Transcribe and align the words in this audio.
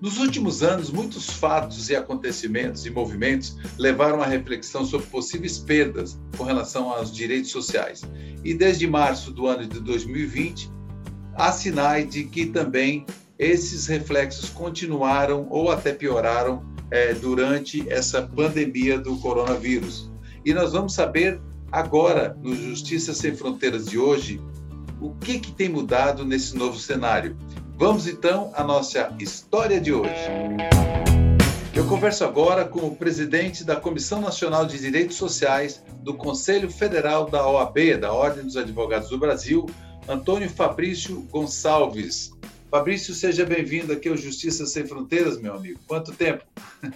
Nos 0.00 0.18
últimos 0.18 0.62
anos, 0.62 0.90
muitos 0.90 1.28
fatos 1.28 1.90
e 1.90 1.94
acontecimentos 1.94 2.86
e 2.86 2.90
movimentos 2.90 3.58
levaram 3.76 4.22
à 4.22 4.26
reflexão 4.26 4.82
sobre 4.82 5.06
possíveis 5.08 5.58
perdas 5.58 6.18
com 6.38 6.44
relação 6.44 6.90
aos 6.90 7.12
direitos 7.12 7.50
sociais. 7.50 8.02
E 8.42 8.54
desde 8.54 8.86
março 8.86 9.30
do 9.30 9.46
ano 9.46 9.66
de 9.66 9.78
2020, 9.78 10.70
há 11.34 11.52
sinais 11.52 12.08
de 12.08 12.24
que 12.24 12.46
também 12.46 13.04
esses 13.38 13.86
reflexos 13.86 14.48
continuaram 14.48 15.46
ou 15.50 15.70
até 15.70 15.92
pioraram 15.92 16.64
é, 16.90 17.12
durante 17.12 17.86
essa 17.90 18.22
pandemia 18.22 18.98
do 18.98 19.18
coronavírus. 19.18 20.10
E 20.46 20.54
nós 20.54 20.72
vamos 20.72 20.94
saber 20.94 21.38
agora, 21.70 22.34
no 22.42 22.56
Justiça 22.56 23.12
Sem 23.12 23.36
Fronteiras 23.36 23.84
de 23.84 23.98
hoje, 23.98 24.40
o 24.98 25.10
que, 25.14 25.38
que 25.38 25.52
tem 25.52 25.68
mudado 25.68 26.24
nesse 26.24 26.56
novo 26.56 26.78
cenário. 26.78 27.36
Vamos 27.80 28.06
então 28.06 28.52
à 28.54 28.62
nossa 28.62 29.10
história 29.18 29.80
de 29.80 29.90
hoje. 29.90 30.28
Eu 31.74 31.88
converso 31.88 32.26
agora 32.26 32.62
com 32.62 32.80
o 32.80 32.94
presidente 32.94 33.64
da 33.64 33.74
Comissão 33.74 34.20
Nacional 34.20 34.66
de 34.66 34.78
Direitos 34.78 35.16
Sociais 35.16 35.82
do 36.02 36.14
Conselho 36.14 36.70
Federal 36.70 37.30
da 37.30 37.48
OAB, 37.48 37.96
da 37.98 38.12
Ordem 38.12 38.44
dos 38.44 38.58
Advogados 38.58 39.08
do 39.08 39.16
Brasil, 39.16 39.64
Antônio 40.06 40.50
Fabrício 40.50 41.22
Gonçalves. 41.30 42.32
Fabrício, 42.70 43.14
seja 43.14 43.46
bem-vindo 43.46 43.94
aqui 43.94 44.10
ao 44.10 44.16
Justiça 44.16 44.66
Sem 44.66 44.86
Fronteiras, 44.86 45.40
meu 45.40 45.54
amigo. 45.54 45.80
Quanto 45.88 46.12
tempo? 46.12 46.44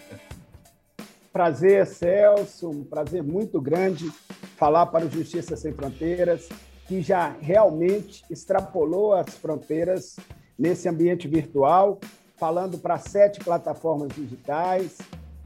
Prazer, 1.32 1.86
Celso, 1.86 2.68
um 2.68 2.84
prazer 2.84 3.22
muito 3.22 3.58
grande 3.58 4.12
falar 4.58 4.84
para 4.84 5.06
o 5.06 5.10
Justiça 5.10 5.56
Sem 5.56 5.72
Fronteiras, 5.72 6.46
que 6.86 7.00
já 7.00 7.34
realmente 7.40 8.22
extrapolou 8.30 9.14
as 9.14 9.30
fronteiras 9.30 10.16
nesse 10.58 10.88
ambiente 10.88 11.28
virtual, 11.28 11.98
falando 12.36 12.78
para 12.78 12.98
sete 12.98 13.40
plataformas 13.40 14.08
digitais. 14.14 14.98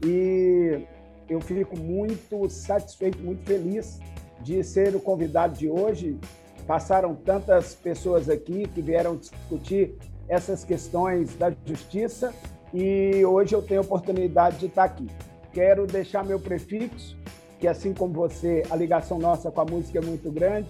E 0.05 0.81
eu 1.27 1.41
fico 1.41 1.77
muito 1.77 2.49
satisfeito, 2.49 3.19
muito 3.19 3.43
feliz 3.43 3.99
de 4.41 4.63
ser 4.63 4.95
o 4.95 4.99
convidado 4.99 5.57
de 5.57 5.69
hoje. 5.69 6.17
Passaram 6.65 7.15
tantas 7.15 7.75
pessoas 7.75 8.29
aqui 8.29 8.67
que 8.67 8.81
vieram 8.81 9.15
discutir 9.15 9.95
essas 10.27 10.63
questões 10.63 11.35
da 11.35 11.51
justiça 11.65 12.33
e 12.73 13.25
hoje 13.25 13.55
eu 13.55 13.61
tenho 13.61 13.81
a 13.81 13.83
oportunidade 13.83 14.59
de 14.59 14.67
estar 14.67 14.83
aqui. 14.83 15.07
Quero 15.51 15.87
deixar 15.87 16.23
meu 16.23 16.39
prefixo, 16.39 17.17
que 17.59 17.67
assim 17.67 17.93
como 17.93 18.13
você, 18.13 18.63
a 18.69 18.75
ligação 18.75 19.17
nossa 19.17 19.49
com 19.49 19.61
a 19.61 19.65
música 19.65 19.97
é 19.97 20.01
muito 20.01 20.31
grande. 20.31 20.69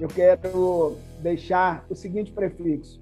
Eu 0.00 0.08
quero 0.08 0.96
deixar 1.20 1.84
o 1.88 1.94
seguinte 1.94 2.32
prefixo: 2.32 3.00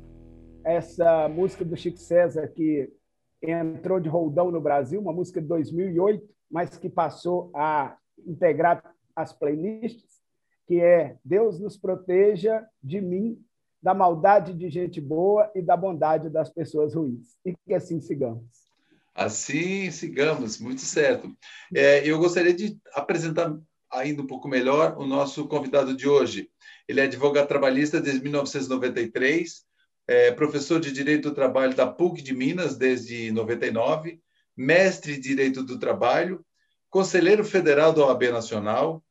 essa 0.66 1.28
música 1.28 1.64
do 1.64 1.76
Chico 1.76 1.96
César 1.96 2.48
que 2.48 2.92
entrou 3.40 4.00
de 4.00 4.08
roldão 4.08 4.50
no 4.50 4.60
Brasil, 4.60 5.00
uma 5.00 5.12
música 5.12 5.40
de 5.40 5.46
2008, 5.46 6.28
mas 6.50 6.76
que 6.76 6.90
passou 6.90 7.52
a 7.54 7.96
integrar 8.26 8.82
as 9.14 9.32
playlists, 9.32 10.20
que 10.66 10.80
é 10.80 11.18
Deus 11.24 11.60
nos 11.60 11.76
proteja 11.76 12.66
de 12.82 13.00
mim, 13.00 13.40
da 13.80 13.94
maldade 13.94 14.52
de 14.52 14.68
gente 14.68 15.00
boa 15.00 15.48
e 15.54 15.62
da 15.62 15.76
bondade 15.76 16.28
das 16.28 16.50
pessoas 16.50 16.94
ruins. 16.94 17.36
E 17.44 17.54
que 17.54 17.72
assim 17.72 18.00
sigamos. 18.00 18.44
Assim 19.14 19.88
sigamos, 19.92 20.58
muito 20.58 20.80
certo. 20.80 21.32
É, 21.72 22.04
eu 22.04 22.18
gostaria 22.18 22.52
de 22.52 22.76
apresentar 22.92 23.56
ainda 23.88 24.20
um 24.20 24.26
pouco 24.26 24.48
melhor 24.48 24.98
o 24.98 25.06
nosso 25.06 25.46
convidado 25.46 25.96
de 25.96 26.08
hoje. 26.08 26.50
Ele 26.88 27.00
é 27.00 27.04
advogado 27.04 27.46
trabalhista 27.46 28.00
desde 28.00 28.20
1993, 28.20 29.65
é 30.06 30.30
professor 30.30 30.80
de 30.80 30.92
Direito 30.92 31.30
do 31.30 31.34
Trabalho 31.34 31.74
da 31.74 31.86
PUC 31.86 32.22
de 32.22 32.32
Minas 32.32 32.76
desde 32.76 33.32
99, 33.32 34.20
mestre 34.56 35.14
em 35.14 35.20
Direito 35.20 35.62
do 35.62 35.78
Trabalho, 35.78 36.44
conselheiro 36.88 37.44
federal 37.44 37.92
da 37.92 38.06
OAB 38.06 38.30
Nacional, 38.30 39.04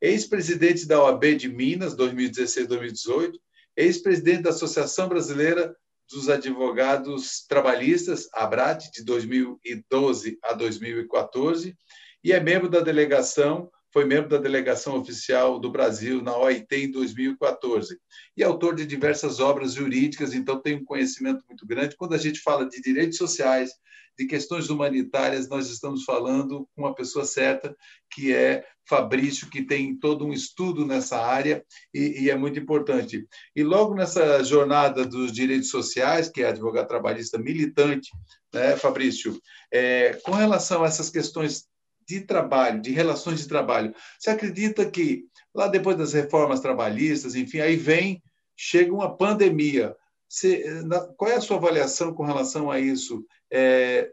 ex-presidente 0.00 0.86
da 0.86 1.02
OAB 1.02 1.36
de 1.36 1.48
Minas 1.48 1.96
2016-2018, 1.96 3.32
ex-presidente 3.76 4.42
da 4.42 4.50
Associação 4.50 5.08
Brasileira 5.08 5.74
dos 6.08 6.28
Advogados 6.28 7.44
Trabalhistas, 7.48 8.28
ABRAT, 8.32 8.90
de 8.92 9.04
2012 9.04 10.38
a 10.42 10.52
2014, 10.52 11.76
e 12.22 12.32
é 12.32 12.40
membro 12.40 12.68
da 12.68 12.80
delegação 12.80 13.68
foi 13.96 14.04
membro 14.04 14.28
da 14.28 14.36
delegação 14.36 14.94
oficial 14.98 15.58
do 15.58 15.70
Brasil 15.70 16.20
na 16.20 16.36
OIT 16.36 16.66
em 16.70 16.90
2014 16.90 17.98
e 18.36 18.44
autor 18.44 18.74
de 18.74 18.84
diversas 18.84 19.40
obras 19.40 19.72
jurídicas, 19.72 20.34
então 20.34 20.60
tem 20.60 20.76
um 20.76 20.84
conhecimento 20.84 21.42
muito 21.48 21.66
grande. 21.66 21.96
Quando 21.96 22.12
a 22.12 22.18
gente 22.18 22.40
fala 22.40 22.68
de 22.68 22.78
direitos 22.82 23.16
sociais, 23.16 23.70
de 24.18 24.26
questões 24.26 24.68
humanitárias, 24.68 25.48
nós 25.48 25.70
estamos 25.70 26.04
falando 26.04 26.68
com 26.74 26.82
uma 26.82 26.94
pessoa 26.94 27.24
certa, 27.24 27.74
que 28.10 28.34
é 28.34 28.66
Fabrício, 28.86 29.48
que 29.48 29.62
tem 29.62 29.96
todo 29.96 30.26
um 30.26 30.32
estudo 30.34 30.84
nessa 30.84 31.16
área 31.16 31.64
e, 31.94 32.24
e, 32.24 32.30
é 32.30 32.36
muito 32.36 32.60
importante. 32.60 33.26
E 33.56 33.62
logo 33.62 33.94
nessa 33.94 34.44
jornada 34.44 35.06
dos 35.06 35.32
direitos 35.32 35.70
sociais, 35.70 36.28
que 36.28 36.42
é 36.42 36.48
advogado 36.48 36.86
trabalhista 36.86 37.38
militante, 37.38 38.10
né, 38.52 38.76
Fabrício, 38.76 39.40
é, 39.72 40.20
com 40.22 40.32
relação 40.32 40.84
a 40.84 40.86
essas 40.86 41.08
questões 41.08 41.64
de 42.06 42.20
trabalho, 42.20 42.80
de 42.80 42.92
relações 42.92 43.40
de 43.40 43.48
trabalho. 43.48 43.94
Você 44.18 44.30
acredita 44.30 44.88
que 44.88 45.26
lá 45.54 45.66
depois 45.66 45.96
das 45.96 46.12
reformas 46.12 46.60
trabalhistas, 46.60 47.34
enfim, 47.34 47.60
aí 47.60 47.76
vem, 47.76 48.22
chega 48.56 48.94
uma 48.94 49.16
pandemia. 49.16 49.96
Você, 50.28 50.82
na, 50.84 51.00
qual 51.14 51.30
é 51.30 51.34
a 51.34 51.40
sua 51.40 51.56
avaliação 51.56 52.14
com 52.14 52.24
relação 52.24 52.70
a 52.70 52.78
isso? 52.78 53.24
É, 53.50 54.12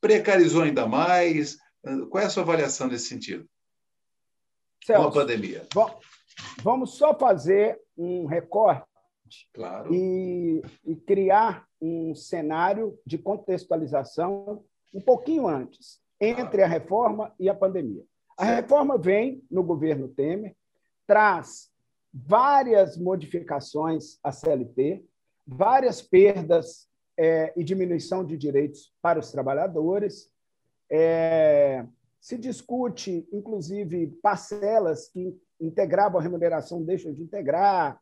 precarizou 0.00 0.62
ainda 0.62 0.86
mais? 0.86 1.58
Qual 2.10 2.22
é 2.22 2.26
a 2.26 2.30
sua 2.30 2.42
avaliação 2.42 2.88
nesse 2.88 3.06
sentido? 3.06 3.48
Celso, 4.84 5.02
com 5.02 5.08
a 5.08 5.12
pandemia. 5.12 5.66
Bom, 5.74 6.00
vamos 6.62 6.94
só 6.96 7.16
fazer 7.18 7.80
um 7.96 8.26
recorte 8.26 8.86
claro. 9.52 9.92
e, 9.92 10.62
e 10.84 10.96
criar 10.96 11.66
um 11.80 12.14
cenário 12.14 12.98
de 13.04 13.18
contextualização 13.18 14.64
um 14.94 15.00
pouquinho 15.00 15.46
antes 15.46 16.00
entre 16.20 16.62
a 16.62 16.66
reforma 16.66 17.34
e 17.38 17.48
a 17.48 17.54
pandemia. 17.54 18.04
A 18.36 18.44
reforma 18.44 18.98
vem 18.98 19.42
no 19.50 19.62
governo 19.62 20.08
Temer, 20.08 20.54
traz 21.06 21.70
várias 22.12 22.96
modificações 22.96 24.18
à 24.22 24.32
CLT, 24.32 25.04
várias 25.46 26.02
perdas 26.02 26.88
é, 27.16 27.52
e 27.56 27.62
diminuição 27.62 28.24
de 28.24 28.36
direitos 28.36 28.92
para 29.00 29.18
os 29.18 29.30
trabalhadores. 29.30 30.30
É, 30.90 31.86
se 32.20 32.36
discute, 32.36 33.28
inclusive, 33.32 34.08
parcelas 34.22 35.08
que 35.08 35.38
integravam 35.60 36.18
a 36.18 36.22
remuneração 36.22 36.82
deixam 36.82 37.12
de 37.12 37.22
integrar, 37.22 38.00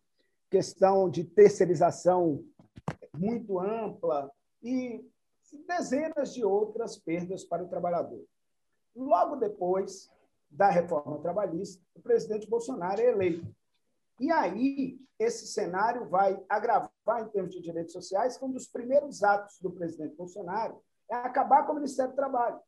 questão 0.50 1.10
de 1.10 1.24
terceirização 1.24 2.44
muito 3.16 3.60
ampla 3.60 4.30
e 4.62 5.04
dezenas 5.66 6.34
de 6.34 6.44
outras 6.44 6.96
perdas 6.96 7.44
para 7.44 7.62
o 7.62 7.68
trabalhador. 7.68 8.24
Logo 8.94 9.36
depois 9.36 10.10
da 10.50 10.70
reforma 10.70 11.18
trabalhista, 11.18 11.82
o 11.94 12.00
presidente 12.00 12.48
Bolsonaro 12.48 13.00
é 13.00 13.06
eleito. 13.06 13.46
E 14.20 14.30
aí, 14.30 15.00
esse 15.18 15.46
cenário 15.46 16.08
vai 16.08 16.40
agravar 16.48 16.90
em 17.20 17.28
termos 17.28 17.54
de 17.54 17.60
direitos 17.60 17.92
sociais, 17.92 18.36
que 18.36 18.44
um 18.44 18.52
dos 18.52 18.68
primeiros 18.68 19.22
atos 19.22 19.58
do 19.60 19.70
presidente 19.70 20.14
Bolsonaro 20.14 20.80
é 21.10 21.14
acabar 21.14 21.66
com 21.66 21.72
o 21.72 21.76
Ministério 21.76 22.12
do 22.12 22.16
Trabalho. 22.16 22.60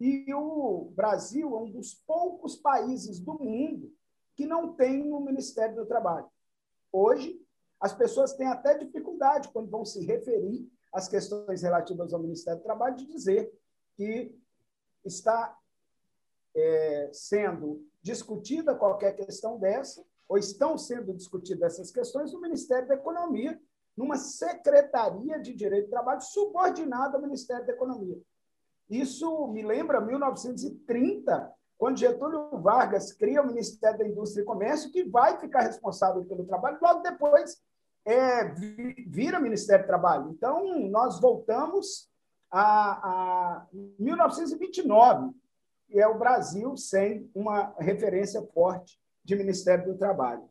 E 0.00 0.32
o 0.34 0.90
Brasil 0.94 1.56
é 1.56 1.60
um 1.60 1.70
dos 1.70 1.94
poucos 1.94 2.56
países 2.56 3.20
do 3.20 3.34
mundo 3.34 3.92
que 4.34 4.46
não 4.46 4.74
tem 4.74 5.12
um 5.12 5.20
Ministério 5.20 5.76
do 5.76 5.86
Trabalho. 5.86 6.28
Hoje, 6.92 7.40
as 7.80 7.92
pessoas 7.92 8.32
têm 8.34 8.46
até 8.46 8.78
dificuldade 8.78 9.48
quando 9.48 9.70
vão 9.70 9.84
se 9.84 10.04
referir 10.04 10.70
as 10.92 11.08
questões 11.08 11.62
relativas 11.62 12.12
ao 12.12 12.20
Ministério 12.20 12.60
do 12.60 12.64
Trabalho, 12.64 12.96
de 12.96 13.06
dizer 13.06 13.52
que 13.96 14.36
está 15.04 15.56
é, 16.54 17.10
sendo 17.12 17.84
discutida 18.02 18.74
qualquer 18.74 19.14
questão 19.16 19.58
dessa, 19.58 20.04
ou 20.28 20.38
estão 20.38 20.76
sendo 20.76 21.12
discutidas 21.12 21.74
essas 21.74 21.90
questões 21.90 22.32
no 22.32 22.40
Ministério 22.40 22.88
da 22.88 22.94
Economia, 22.94 23.60
numa 23.96 24.16
Secretaria 24.16 25.38
de 25.38 25.54
Direito 25.54 25.86
do 25.86 25.90
Trabalho 25.90 26.20
subordinada 26.20 27.16
ao 27.16 27.22
Ministério 27.22 27.66
da 27.66 27.72
Economia. 27.72 28.18
Isso 28.88 29.46
me 29.48 29.62
lembra 29.62 30.00
1930, 30.00 31.52
quando 31.78 31.98
Getúlio 31.98 32.60
Vargas 32.60 33.12
cria 33.12 33.42
o 33.42 33.46
Ministério 33.46 33.98
da 33.98 34.06
Indústria 34.06 34.42
e 34.42 34.46
Comércio, 34.46 34.90
que 34.90 35.04
vai 35.04 35.38
ficar 35.38 35.62
responsável 35.62 36.24
pelo 36.24 36.44
trabalho, 36.44 36.78
logo 36.80 37.00
depois 37.00 37.60
é, 38.04 38.44
vira 39.06 39.40
Ministério 39.40 39.84
do 39.84 39.88
Trabalho. 39.88 40.30
Então, 40.30 40.88
nós 40.88 41.20
voltamos 41.20 42.10
a, 42.50 43.60
a 43.62 43.66
1929, 43.98 45.32
e 45.88 46.00
é 46.00 46.08
o 46.08 46.18
Brasil 46.18 46.76
sem 46.76 47.30
uma 47.34 47.74
referência 47.78 48.42
forte 48.54 48.98
de 49.24 49.36
Ministério 49.36 49.92
do 49.92 49.98
Trabalho. 49.98 50.48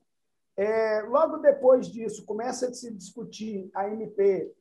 É, 0.56 1.02
logo 1.02 1.38
depois 1.38 1.88
disso, 1.88 2.26
começa 2.26 2.68
a 2.68 2.74
se 2.74 2.94
discutir 2.94 3.70
a 3.74 3.90
MP 3.90 4.54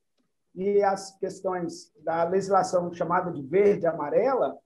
e 0.55 0.83
as 0.83 1.17
questões 1.19 1.93
da 2.03 2.25
legislação 2.25 2.93
chamada 2.93 3.31
de 3.31 3.43
verde 3.43 3.87
amarela, 3.87 4.59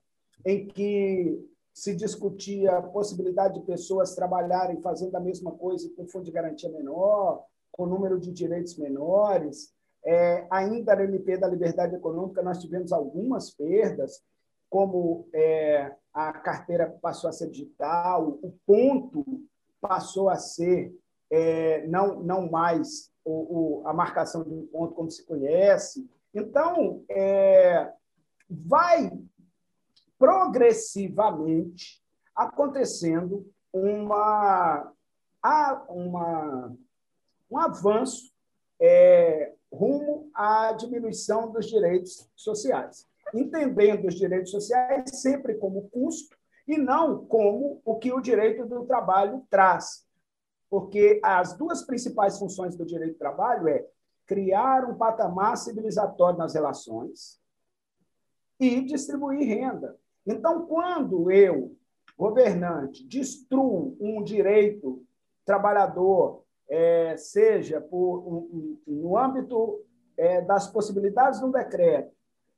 em 0.45 0.67
que 0.67 1.37
se 1.73 1.93
discutia 1.93 2.77
a 2.77 2.81
possibilidade 2.81 3.59
de 3.59 3.65
pessoas 3.65 4.15
trabalharem 4.15 4.81
fazendo 4.81 5.15
a 5.15 5.19
mesma 5.19 5.51
coisa 5.51 5.89
com 5.95 6.07
fundo 6.07 6.25
de 6.25 6.31
garantia 6.31 6.69
menor, 6.69 7.43
com 7.75 7.85
número 7.85 8.19
de 8.19 8.31
direitos 8.31 8.77
menores. 8.77 9.73
É, 10.05 10.47
ainda 10.49 10.95
na 10.95 11.03
MP 11.03 11.37
da 11.37 11.47
Liberdade 11.47 11.95
Econômica, 11.95 12.41
nós 12.41 12.59
tivemos 12.59 12.93
algumas 12.93 13.51
perdas, 13.51 14.23
como 14.69 15.27
é, 15.33 15.93
a 16.13 16.31
carteira 16.31 16.87
passou 17.01 17.29
a 17.29 17.33
ser 17.33 17.49
digital, 17.49 18.39
o 18.41 18.53
ponto 18.65 19.25
passou 19.81 20.29
a 20.29 20.37
ser 20.37 20.95
é, 21.29 21.85
não, 21.87 22.21
não 22.21 22.49
mais 22.49 23.11
o, 23.23 23.81
o, 23.81 23.87
a 23.87 23.93
marcação 23.93 24.43
de 24.43 24.53
um 24.53 24.65
ponto 24.67 24.93
como 24.93 25.11
se 25.11 25.25
conhece. 25.25 26.07
Então, 26.33 27.03
é, 27.09 27.91
vai 28.49 29.11
progressivamente 30.17 32.01
acontecendo 32.35 33.49
uma, 33.73 34.91
uma, 35.89 36.75
um 37.55 37.57
avanço 37.57 38.33
é, 38.79 39.53
rumo 39.71 40.29
à 40.33 40.73
diminuição 40.73 41.49
dos 41.51 41.67
direitos 41.67 42.29
sociais, 42.35 43.07
entendendo 43.33 44.07
os 44.07 44.15
direitos 44.15 44.51
sociais 44.51 45.21
sempre 45.21 45.55
como 45.55 45.89
custo 45.89 46.35
e 46.67 46.77
não 46.77 47.25
como 47.25 47.81
o 47.85 47.95
que 47.95 48.11
o 48.11 48.19
direito 48.19 48.65
do 48.65 48.85
trabalho 48.85 49.41
traz. 49.49 50.05
Porque 50.69 51.21
as 51.23 51.55
duas 51.57 51.83
principais 51.83 52.37
funções 52.37 52.75
do 52.75 52.85
direito 52.85 53.13
do 53.13 53.19
trabalho 53.19 53.69
é 53.69 53.85
criar 54.25 54.83
um 54.83 54.97
patamar 54.97 55.55
civilizatório 55.55 56.37
nas 56.37 56.55
relações 56.55 57.39
e 58.59 58.81
distribuir 58.81 59.47
renda. 59.47 59.97
Então, 60.25 60.65
quando 60.65 61.31
eu, 61.31 61.77
governante, 62.17 63.07
destruo 63.07 63.95
um 64.01 64.23
direito 64.23 65.05
trabalhador, 65.45 66.44
é, 66.69 67.15
seja 67.17 67.79
por, 67.79 68.19
um, 68.19 68.79
um, 68.87 68.93
no 69.01 69.17
âmbito 69.17 69.81
é, 70.17 70.41
das 70.41 70.67
possibilidades 70.67 71.39
do 71.39 71.51
decreto 71.51 72.11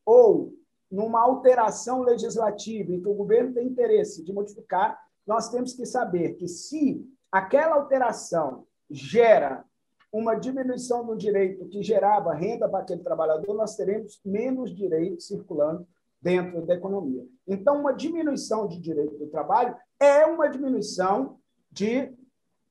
ou 0.05 0.53
numa 0.89 1.21
alteração 1.21 2.01
legislativa 2.01 2.91
em 2.91 3.01
que 3.01 3.07
o 3.07 3.13
governo 3.13 3.53
tem 3.53 3.67
interesse 3.67 4.23
de 4.23 4.31
modificar, 4.31 4.97
nós 5.25 5.49
temos 5.49 5.73
que 5.73 5.85
saber 5.85 6.35
que 6.35 6.47
se 6.47 7.05
aquela 7.29 7.75
alteração 7.75 8.65
gera 8.89 9.65
uma 10.11 10.35
diminuição 10.35 11.05
do 11.05 11.17
direito 11.17 11.67
que 11.67 11.83
gerava 11.83 12.33
renda 12.33 12.69
para 12.69 12.79
aquele 12.79 13.03
trabalhador, 13.03 13.53
nós 13.53 13.75
teremos 13.75 14.21
menos 14.23 14.73
direitos 14.73 15.27
circulando 15.27 15.85
dentro 16.21 16.65
da 16.65 16.75
economia. 16.75 17.25
Então, 17.45 17.81
uma 17.81 17.93
diminuição 17.93 18.67
de 18.67 18.79
direito 18.79 19.17
do 19.17 19.27
trabalho 19.27 19.75
é 19.99 20.25
uma 20.25 20.47
diminuição 20.47 21.37
de 21.69 22.13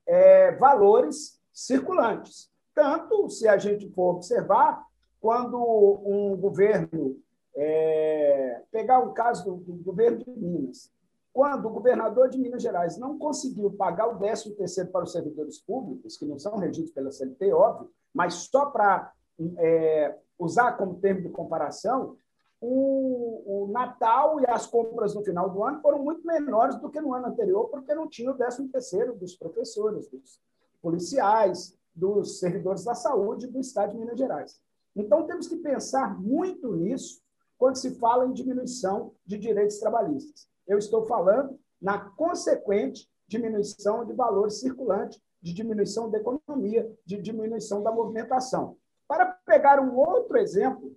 é, 0.06 0.52
valores 0.52 1.40
circulantes. 1.52 2.50
Tanto 2.74 3.28
se 3.30 3.48
a 3.48 3.56
gente 3.56 3.90
for 3.90 4.16
observar, 4.16 4.84
quando 5.20 5.58
um 5.58 6.36
governo, 6.36 7.18
é, 7.54 8.62
pegar 8.70 9.00
o 9.00 9.12
caso 9.12 9.44
do, 9.44 9.56
do, 9.56 9.82
governo 9.82 10.18
de 10.18 10.30
Minas, 10.30 10.92
quando 11.32 11.66
o 11.66 11.70
governador 11.70 12.28
de 12.28 12.38
Minas 12.38 12.62
Gerais 12.62 12.96
não 12.98 13.18
conseguiu 13.18 13.70
pagar 13.70 14.08
o 14.08 14.18
13 14.18 14.54
terceiro 14.54 14.90
para 14.90 15.04
os 15.04 15.12
servidores 15.12 15.58
públicos, 15.58 16.16
que 16.16 16.26
não 16.26 16.38
são 16.38 16.56
regidos 16.58 16.90
pela 16.92 17.10
CLT, 17.10 17.52
óbvio, 17.52 17.90
mas 18.14 18.34
só 18.34 18.66
para 18.66 19.12
é, 19.58 20.16
usar 20.38 20.72
como 20.72 21.00
termo 21.00 21.22
de 21.22 21.28
comparação, 21.30 22.16
o, 22.60 23.64
o, 23.64 23.68
Natal 23.68 24.40
e 24.40 24.46
as 24.48 24.66
compras 24.66 25.14
no 25.14 25.22
final 25.22 25.50
do 25.50 25.62
ano 25.62 25.80
foram 25.80 26.02
muito 26.02 26.26
menores 26.26 26.76
do 26.76 26.90
que 26.90 27.00
no 27.00 27.12
ano 27.12 27.26
anterior, 27.26 27.68
porque 27.68 27.94
não 27.94 28.08
tinha 28.08 28.30
o 28.30 28.34
13 28.34 28.68
terceiro 28.68 29.14
dos 29.14 29.36
professores, 29.36 30.08
dos 30.08 30.40
policiais, 30.80 31.76
dos 31.94 32.38
servidores 32.38 32.84
da 32.84 32.94
saúde 32.94 33.46
do 33.46 33.60
Estado 33.60 33.92
de 33.92 33.98
Minas 33.98 34.18
Gerais. 34.18 34.60
Então, 34.94 35.26
temos 35.26 35.46
que 35.46 35.56
pensar 35.56 36.18
muito 36.18 36.74
nisso 36.74 37.20
quando 37.58 37.76
se 37.76 37.94
fala 37.96 38.26
em 38.26 38.32
diminuição 38.32 39.12
de 39.24 39.38
direitos 39.38 39.78
trabalhistas. 39.78 40.48
Eu 40.66 40.78
estou 40.78 41.04
falando 41.06 41.58
na 41.80 41.98
consequente 41.98 43.08
diminuição 43.28 44.04
de 44.04 44.12
valores 44.12 44.60
circulantes, 44.60 45.20
de 45.42 45.52
diminuição 45.52 46.10
da 46.10 46.18
economia, 46.18 46.90
de 47.04 47.20
diminuição 47.20 47.82
da 47.82 47.92
movimentação. 47.92 48.76
Para 49.06 49.26
pegar 49.44 49.80
um 49.80 49.96
outro 49.96 50.36
exemplo, 50.38 50.96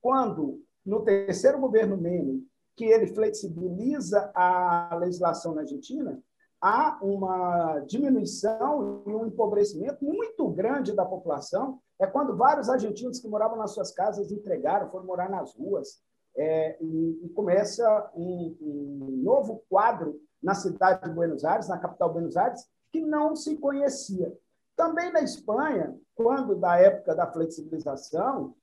quando, 0.00 0.62
no 0.84 1.02
terceiro 1.02 1.58
governo 1.58 1.96
Menem, 1.96 2.44
que 2.76 2.84
ele 2.84 3.06
flexibiliza 3.08 4.30
a 4.34 4.96
legislação 4.98 5.54
na 5.54 5.62
Argentina, 5.62 6.18
há 6.60 6.98
uma 7.02 7.80
diminuição 7.80 9.02
e 9.06 9.10
um 9.10 9.26
empobrecimento 9.26 10.04
muito 10.04 10.48
grande 10.48 10.94
da 10.94 11.04
população. 11.04 11.78
É 11.98 12.06
quando 12.06 12.36
vários 12.36 12.68
argentinos 12.68 13.18
que 13.18 13.28
moravam 13.28 13.58
nas 13.58 13.72
suas 13.72 13.92
casas 13.92 14.30
entregaram, 14.30 14.90
foram 14.90 15.06
morar 15.06 15.28
nas 15.28 15.54
ruas. 15.54 16.02
É, 16.36 16.78
e, 16.80 17.20
e, 17.24 17.28
começa 17.30 18.10
um, 18.14 18.56
um, 18.60 19.20
novo 19.22 19.64
quadro 19.68 20.20
na 20.40 20.54
cidade 20.54 21.08
de 21.08 21.14
Buenos 21.14 21.44
Aires, 21.44 21.68
na 21.68 21.76
capital 21.76 22.08
de 22.08 22.14
Buenos 22.14 22.36
Aires, 22.36 22.64
que 22.92 23.00
não 23.00 23.34
se 23.34 23.56
conhecia. 23.56 24.32
Também 24.76 25.12
na 25.12 25.20
Espanha, 25.20 25.94
quando 26.14 26.54
da 26.54 26.78
época 26.78 27.14
da 27.14 27.30
flexibilização, 27.30 28.54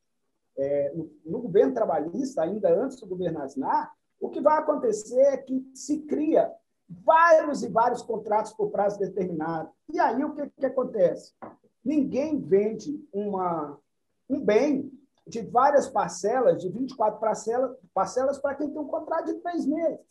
é, 0.57 0.91
no, 0.95 1.09
no, 1.25 1.41
governo 1.41 1.73
trabalhista, 1.73 2.41
ainda 2.41 2.73
antes 2.73 2.99
do 2.99 3.07
governo 3.07 3.41
Aznar, 3.41 3.93
o 4.19 4.29
que 4.29 4.41
vai 4.41 4.57
acontecer 4.57 5.21
é 5.21 5.37
que 5.37 5.69
se 5.73 5.99
cria 6.01 6.51
vários 6.89 7.63
e 7.63 7.67
vários 7.67 8.01
contratos 8.01 8.53
por 8.53 8.71
prazo 8.71 8.99
determinado. 8.99 9.69
E 9.91 9.99
aí 9.99 10.23
o 10.23 10.33
que, 10.33 10.49
que 10.49 10.65
acontece? 10.65 11.33
Ninguém 11.83 12.39
vende 12.39 13.05
uma, 13.13 13.77
um 14.29 14.43
bem 14.43 14.91
de 15.27 15.41
várias 15.41 15.87
parcelas, 15.87 16.61
de 16.61 16.69
24 16.69 17.19
parcelas, 17.19 17.77
parcelas 17.93 18.39
para 18.39 18.55
quem 18.55 18.69
tem 18.69 18.79
um 18.79 18.87
contrato 18.87 19.25
de 19.25 19.35
três 19.35 19.65
meses, 19.65 20.05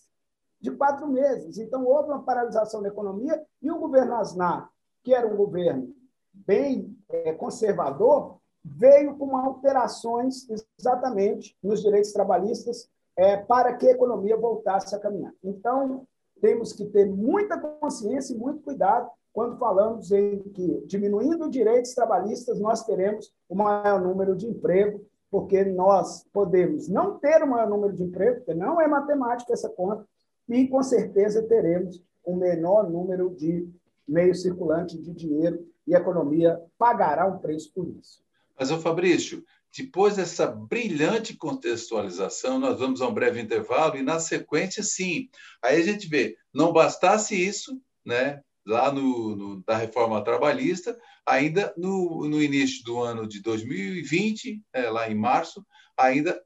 de 0.60 0.70
quatro 0.70 1.08
meses. 1.08 1.58
Então, 1.58 1.84
houve 1.84 2.10
uma 2.10 2.22
paralisação 2.22 2.82
da 2.82 2.88
economia 2.88 3.43
e 3.62 3.70
o 3.70 3.78
governo 3.78 4.14
Aznar, 4.14 4.70
que 5.02 5.15
era 5.15 5.26
um 5.26 5.36
governo 5.36 5.94
bem 6.32 6.94
é, 7.08 7.32
conservador, 7.32 8.38
veio 8.77 9.17
com 9.17 9.37
alterações 9.37 10.46
exatamente 10.79 11.56
nos 11.63 11.82
direitos 11.82 12.13
trabalhistas 12.13 12.89
é, 13.17 13.37
para 13.37 13.75
que 13.75 13.87
a 13.87 13.93
economia 13.93 14.37
voltasse 14.37 14.94
a 14.94 14.99
caminhar. 14.99 15.32
Então, 15.43 16.06
temos 16.41 16.73
que 16.73 16.85
ter 16.87 17.06
muita 17.06 17.58
consciência 17.58 18.35
e 18.35 18.39
muito 18.39 18.63
cuidado 18.63 19.08
quando 19.32 19.58
falamos 19.58 20.11
em 20.11 20.39
que, 20.55 20.82
diminuindo 20.87 21.51
direitos 21.51 21.94
trabalhistas, 21.94 22.58
nós 22.58 22.85
teremos 22.85 23.32
o 23.49 23.55
maior 23.55 24.01
número 24.01 24.35
de 24.35 24.46
emprego, 24.46 25.05
porque 25.31 25.65
nós 25.65 26.25
podemos 26.32 26.89
não 26.89 27.19
ter 27.19 27.43
o 27.43 27.46
maior 27.46 27.69
número 27.69 27.93
de 27.93 28.03
emprego, 28.03 28.37
porque 28.37 28.55
não 28.55 28.81
é 28.81 28.89
matemática 28.89 29.53
essa 29.53 29.69
conta, 29.69 30.06
e 30.49 30.67
com 30.69 30.82
certeza 30.82 31.43
teremos 31.43 32.03
o 32.25 32.35
menor 32.35 32.89
número 32.89 33.31
de 33.31 33.69
meios 34.06 34.43
circulantes 34.43 35.03
de 35.03 35.13
dinheiro 35.13 35.67
e 35.87 35.94
a 35.94 35.99
economia 35.99 36.61
pagará 36.79 37.27
um 37.27 37.39
preço 37.39 37.73
por 37.75 37.89
isso. 37.89 38.26
Mas, 38.58 38.70
ô 38.70 38.79
Fabrício, 38.79 39.44
depois 39.77 40.17
dessa 40.17 40.46
brilhante 40.46 41.36
contextualização, 41.36 42.58
nós 42.58 42.79
vamos 42.79 43.03
a 43.03 43.08
um 43.08 43.15
breve 43.15 43.41
intervalo 43.41 43.96
e, 43.96 44.03
na 44.03 44.19
sequência, 44.19 44.82
sim. 44.82 45.29
Aí 45.63 45.81
a 45.81 45.84
gente 45.84 46.08
vê, 46.08 46.36
não 46.53 46.72
bastasse 46.72 47.34
isso, 47.34 47.79
né, 48.05 48.41
lá 48.67 48.91
no, 48.91 49.36
no 49.36 49.63
da 49.63 49.77
reforma 49.77 50.25
trabalhista, 50.25 50.98
ainda 51.27 51.75
no, 51.77 52.29
no 52.29 52.43
início 52.43 52.82
do 52.84 53.01
ano 53.01 53.27
de 53.27 53.41
2020, 53.43 54.63
é, 54.72 54.91
lá 54.91 55.10
em 55.10 55.15
março, 55.15 55.65
ainda 55.96 56.41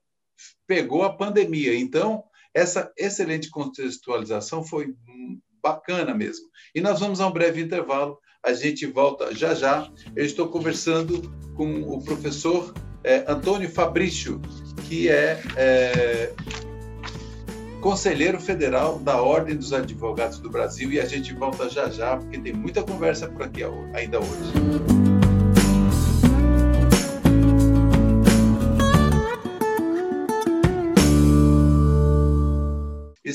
pegou 0.66 1.02
a 1.02 1.16
pandemia. 1.16 1.74
Então, 1.76 2.24
essa 2.52 2.92
excelente 2.96 3.48
contextualização 3.48 4.64
foi 4.64 4.94
bacana 5.62 6.14
mesmo. 6.14 6.46
E 6.74 6.80
nós 6.80 6.98
vamos 7.00 7.20
a 7.20 7.26
um 7.26 7.32
breve 7.32 7.62
intervalo 7.62 8.18
a 8.42 8.52
gente 8.52 8.86
volta 8.86 9.34
já 9.34 9.54
já. 9.54 9.88
Eu 10.16 10.24
estou 10.24 10.48
conversando 10.48 11.32
com 11.54 11.82
o 11.82 12.02
professor 12.02 12.74
é, 13.04 13.24
Antônio 13.28 13.68
Fabrício, 13.68 14.40
que 14.88 15.08
é, 15.08 15.40
é 15.56 16.32
conselheiro 17.80 18.40
federal 18.40 18.98
da 18.98 19.20
Ordem 19.22 19.56
dos 19.56 19.72
Advogados 19.72 20.38
do 20.38 20.50
Brasil, 20.50 20.90
e 20.92 21.00
a 21.00 21.06
gente 21.06 21.32
volta 21.34 21.68
já 21.68 21.88
já, 21.88 22.16
porque 22.16 22.38
tem 22.38 22.52
muita 22.52 22.82
conversa 22.82 23.28
por 23.28 23.42
aqui 23.42 23.62
ainda 23.94 24.18
hoje. 24.18 24.99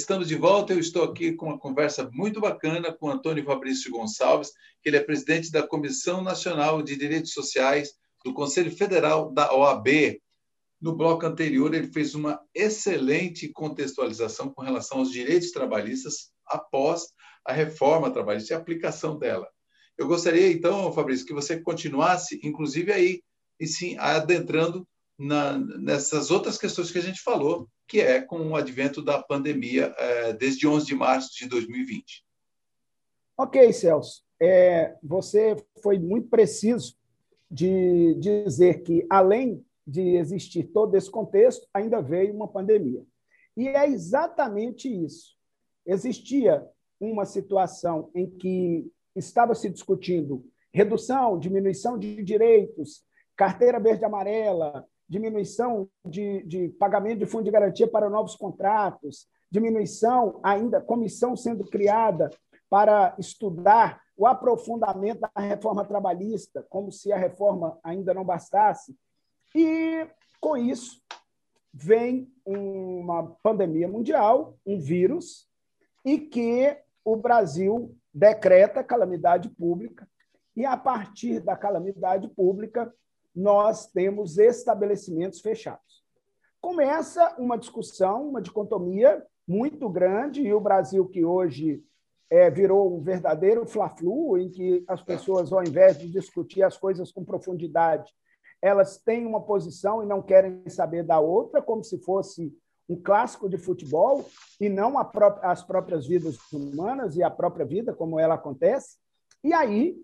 Estamos 0.05 0.27
de 0.27 0.35
volta. 0.35 0.71
Eu 0.71 0.77
estou 0.77 1.03
aqui 1.03 1.33
com 1.33 1.47
uma 1.47 1.57
conversa 1.57 2.07
muito 2.13 2.39
bacana 2.39 2.93
com 2.93 3.09
Antônio 3.09 3.43
Fabrício 3.43 3.89
Gonçalves, 3.89 4.51
que 4.83 4.87
ele 4.87 4.97
é 4.97 5.03
presidente 5.03 5.51
da 5.51 5.65
Comissão 5.65 6.21
Nacional 6.21 6.83
de 6.83 6.95
Direitos 6.95 7.33
Sociais 7.33 7.95
do 8.23 8.31
Conselho 8.31 8.69
Federal 8.69 9.33
da 9.33 9.51
OAB. 9.51 10.21
No 10.79 10.95
bloco 10.95 11.25
anterior, 11.25 11.73
ele 11.73 11.87
fez 11.87 12.13
uma 12.13 12.39
excelente 12.53 13.51
contextualização 13.51 14.53
com 14.53 14.61
relação 14.61 14.99
aos 14.99 15.11
direitos 15.11 15.49
trabalhistas 15.49 16.29
após 16.45 17.07
a 17.43 17.51
reforma 17.51 18.11
trabalhista 18.11 18.53
e 18.53 18.55
a 18.55 18.59
aplicação 18.59 19.17
dela. 19.17 19.49
Eu 19.97 20.05
gostaria, 20.05 20.51
então, 20.51 20.93
Fabrício, 20.93 21.25
que 21.25 21.33
você 21.33 21.59
continuasse, 21.59 22.39
inclusive 22.43 22.93
aí, 22.93 23.23
e 23.59 23.65
sim, 23.65 23.97
adentrando 23.97 24.87
na, 25.17 25.57
nessas 25.57 26.31
outras 26.31 26.57
questões 26.57 26.91
que 26.91 26.97
a 26.97 27.01
gente 27.01 27.21
falou, 27.21 27.69
que 27.87 28.01
é 28.01 28.21
com 28.21 28.49
o 28.49 28.55
advento 28.55 29.01
da 29.01 29.21
pandemia 29.21 29.93
é, 29.97 30.33
desde 30.33 30.67
11 30.67 30.85
de 30.85 30.95
março 30.95 31.35
de 31.37 31.47
2020. 31.47 32.25
Ok, 33.37 33.71
Celso. 33.73 34.23
É, 34.39 34.95
você 35.01 35.55
foi 35.81 35.97
muito 35.97 36.27
preciso 36.29 36.95
de 37.49 38.15
dizer 38.15 38.81
que, 38.83 39.05
além 39.09 39.63
de 39.85 40.15
existir 40.15 40.63
todo 40.65 40.95
esse 40.95 41.09
contexto, 41.09 41.67
ainda 41.73 42.01
veio 42.01 42.33
uma 42.33 42.47
pandemia. 42.47 43.03
E 43.55 43.67
é 43.67 43.87
exatamente 43.87 44.89
isso. 44.89 45.35
Existia 45.85 46.67
uma 46.99 47.25
situação 47.25 48.09
em 48.15 48.29
que 48.29 48.91
estava 49.15 49.53
se 49.53 49.69
discutindo 49.69 50.45
redução, 50.73 51.39
diminuição 51.39 51.97
de 51.97 52.21
direitos, 52.21 53.05
carteira 53.35 53.79
verde 53.79 54.03
amarela, 54.03 54.85
diminuição 55.07 55.87
de, 56.05 56.43
de 56.43 56.69
pagamento 56.69 57.19
de 57.19 57.25
fundo 57.25 57.43
de 57.43 57.51
garantia 57.51 57.87
para 57.87 58.09
novos 58.09 58.35
contratos, 58.35 59.27
diminuição 59.51 60.39
ainda, 60.43 60.81
comissão 60.81 61.35
sendo 61.35 61.63
criada 61.65 62.29
para 62.69 63.15
estudar 63.19 64.01
o 64.17 64.25
aprofundamento 64.25 65.19
da 65.19 65.41
reforma 65.41 65.85
trabalhista, 65.85 66.65
como 66.69 66.91
se 66.91 67.11
a 67.11 67.17
reforma 67.17 67.77
ainda 67.83 68.13
não 68.13 68.23
bastasse. 68.23 68.95
E, 69.53 70.07
com 70.39 70.57
isso, 70.57 71.01
vem 71.73 72.31
uma 72.45 73.35
pandemia 73.43 73.87
mundial, 73.87 74.57
um 74.65 74.79
vírus, 74.79 75.47
e 76.03 76.17
que 76.17 76.77
o 77.03 77.15
Brasil 77.15 77.95
decreta 78.13 78.83
calamidade 78.83 79.49
pública, 79.49 80.07
e, 80.55 80.65
a 80.65 80.77
partir 80.77 81.41
da 81.41 81.55
calamidade 81.55 82.29
pública, 82.29 82.93
nós 83.35 83.87
temos 83.87 84.37
estabelecimentos 84.37 85.41
fechados. 85.41 86.03
Começa 86.61 87.35
uma 87.37 87.57
discussão, 87.57 88.29
uma 88.29 88.41
dicotomia 88.41 89.23
muito 89.47 89.89
grande, 89.89 90.41
e 90.41 90.53
o 90.53 90.59
Brasil, 90.59 91.05
que 91.07 91.23
hoje 91.23 91.83
é, 92.29 92.49
virou 92.49 92.95
um 92.95 93.01
verdadeiro 93.01 93.67
fla-flu, 93.67 94.37
em 94.37 94.49
que 94.49 94.83
as 94.87 95.01
pessoas, 95.01 95.51
ao 95.51 95.63
invés 95.63 95.97
de 95.99 96.09
discutir 96.09 96.63
as 96.63 96.77
coisas 96.77 97.11
com 97.11 97.23
profundidade, 97.23 98.11
elas 98.61 98.97
têm 98.97 99.27
uma 99.27 99.41
posição 99.41 100.01
e 100.01 100.07
não 100.07 100.21
querem 100.21 100.67
saber 100.67 101.03
da 101.03 101.19
outra, 101.19 101.61
como 101.61 101.83
se 101.83 101.99
fosse 101.99 102.51
um 102.89 102.95
clássico 102.95 103.49
de 103.49 103.57
futebol, 103.57 104.25
e 104.59 104.69
não 104.69 104.93
pró 105.05 105.39
as 105.41 105.63
próprias 105.63 106.07
vidas 106.07 106.37
humanas 106.51 107.15
e 107.15 107.23
a 107.23 107.29
própria 107.29 107.65
vida, 107.65 107.93
como 107.93 108.19
ela 108.19 108.35
acontece. 108.35 108.97
E 109.43 109.53
aí 109.53 109.95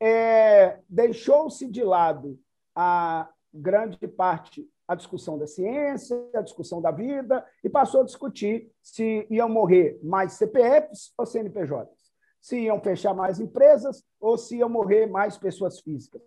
é, 0.00 0.80
deixou-se 0.88 1.66
de 1.66 1.82
lado 1.82 2.38
a 2.82 3.28
grande 3.52 4.08
parte 4.08 4.66
a 4.88 4.94
discussão 4.96 5.38
da 5.38 5.46
ciência, 5.46 6.16
a 6.34 6.40
discussão 6.40 6.82
da 6.82 6.90
vida, 6.90 7.46
e 7.62 7.68
passou 7.68 8.00
a 8.00 8.04
discutir 8.04 8.72
se 8.82 9.24
iam 9.30 9.48
morrer 9.48 10.00
mais 10.02 10.32
CPFs 10.32 11.12
ou 11.16 11.24
CNPJs, 11.24 12.10
se 12.40 12.58
iam 12.58 12.80
fechar 12.80 13.14
mais 13.14 13.38
empresas 13.38 14.04
ou 14.18 14.36
se 14.36 14.56
iam 14.56 14.68
morrer 14.68 15.06
mais 15.06 15.38
pessoas 15.38 15.78
físicas. 15.78 16.20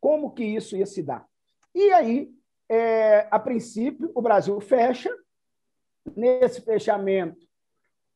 Como 0.00 0.30
que 0.30 0.42
isso 0.42 0.78
ia 0.78 0.86
se 0.86 1.02
dar? 1.02 1.26
E 1.74 1.92
aí, 1.92 2.32
é, 2.70 3.28
a 3.30 3.38
princípio, 3.38 4.10
o 4.14 4.22
Brasil 4.22 4.58
fecha. 4.60 5.14
Nesse 6.16 6.62
fechamento, 6.62 7.46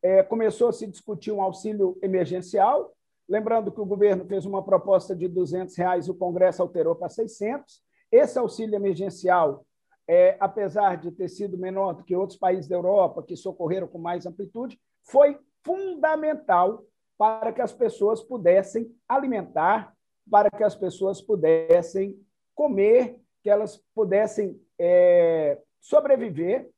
é, 0.02 0.22
começou 0.22 0.68
a 0.68 0.72
se 0.72 0.86
discutir 0.86 1.30
um 1.30 1.42
auxílio 1.42 1.98
emergencial, 2.02 2.96
lembrando 3.28 3.72
que 3.72 3.80
o 3.80 3.86
governo 3.86 4.24
fez 4.24 4.44
uma 4.44 4.62
proposta 4.62 5.14
de 5.14 5.28
200 5.28 5.76
reais, 5.76 6.08
o 6.08 6.14
Congresso 6.14 6.62
alterou 6.62 6.94
para 6.94 7.08
600. 7.08 7.82
Esse 8.10 8.38
auxílio 8.38 8.74
emergencial 8.74 9.64
é, 10.06 10.36
apesar 10.38 10.96
de 10.96 11.10
ter 11.10 11.28
sido 11.28 11.56
menor 11.56 11.94
do 11.94 12.04
que 12.04 12.14
outros 12.14 12.38
países 12.38 12.68
da 12.68 12.76
Europa, 12.76 13.22
que 13.22 13.36
socorreram 13.36 13.88
com 13.88 13.98
mais 13.98 14.26
amplitude, 14.26 14.78
foi 15.02 15.38
fundamental 15.64 16.84
para 17.16 17.52
que 17.52 17.62
as 17.62 17.72
pessoas 17.72 18.22
pudessem 18.22 18.94
alimentar, 19.08 19.94
para 20.30 20.50
que 20.50 20.62
as 20.62 20.74
pessoas 20.74 21.20
pudessem 21.22 22.18
comer, 22.54 23.18
que 23.42 23.48
elas 23.48 23.82
pudessem 23.94 24.60
é, 24.78 25.58
sobreviver 25.80 26.70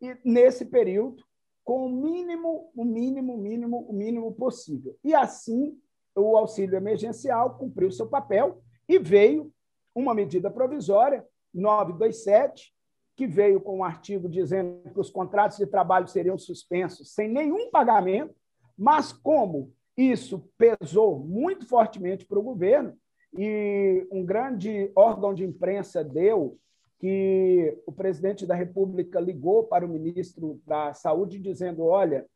e 0.00 0.16
nesse 0.24 0.64
período 0.64 1.22
com 1.64 1.86
o 1.86 1.88
mínimo, 1.88 2.70
o 2.74 2.84
mínimo, 2.84 3.36
mínimo, 3.36 3.86
o 3.88 3.92
mínimo 3.92 4.32
possível. 4.32 4.96
E 5.04 5.14
assim 5.14 5.78
o 6.14 6.36
auxílio 6.36 6.76
emergencial 6.76 7.56
cumpriu 7.56 7.90
seu 7.90 8.06
papel 8.06 8.62
e 8.88 8.98
veio 8.98 9.52
uma 9.94 10.14
medida 10.14 10.50
provisória 10.50 11.24
927, 11.52 12.74
que 13.16 13.26
veio 13.26 13.60
com 13.60 13.78
um 13.78 13.84
artigo 13.84 14.28
dizendo 14.28 14.90
que 14.92 14.98
os 15.00 15.10
contratos 15.10 15.58
de 15.58 15.66
trabalho 15.66 16.08
seriam 16.08 16.38
suspensos 16.38 17.12
sem 17.12 17.28
nenhum 17.28 17.70
pagamento, 17.70 18.34
mas 18.76 19.12
como 19.12 19.72
isso 19.96 20.48
pesou 20.56 21.18
muito 21.18 21.66
fortemente 21.66 22.24
para 22.24 22.38
o 22.38 22.42
governo, 22.42 22.96
e 23.38 24.06
um 24.10 24.24
grande 24.24 24.90
órgão 24.96 25.34
de 25.34 25.44
imprensa 25.44 26.02
deu 26.02 26.58
que 27.00 27.78
o 27.86 27.92
presidente 27.92 28.46
da 28.46 28.54
República 28.54 29.18
ligou 29.18 29.64
para 29.64 29.86
o 29.86 29.88
ministro 29.88 30.60
da 30.66 30.92
Saúde 30.92 31.40
dizendo: 31.40 31.84
olha, 31.84 32.26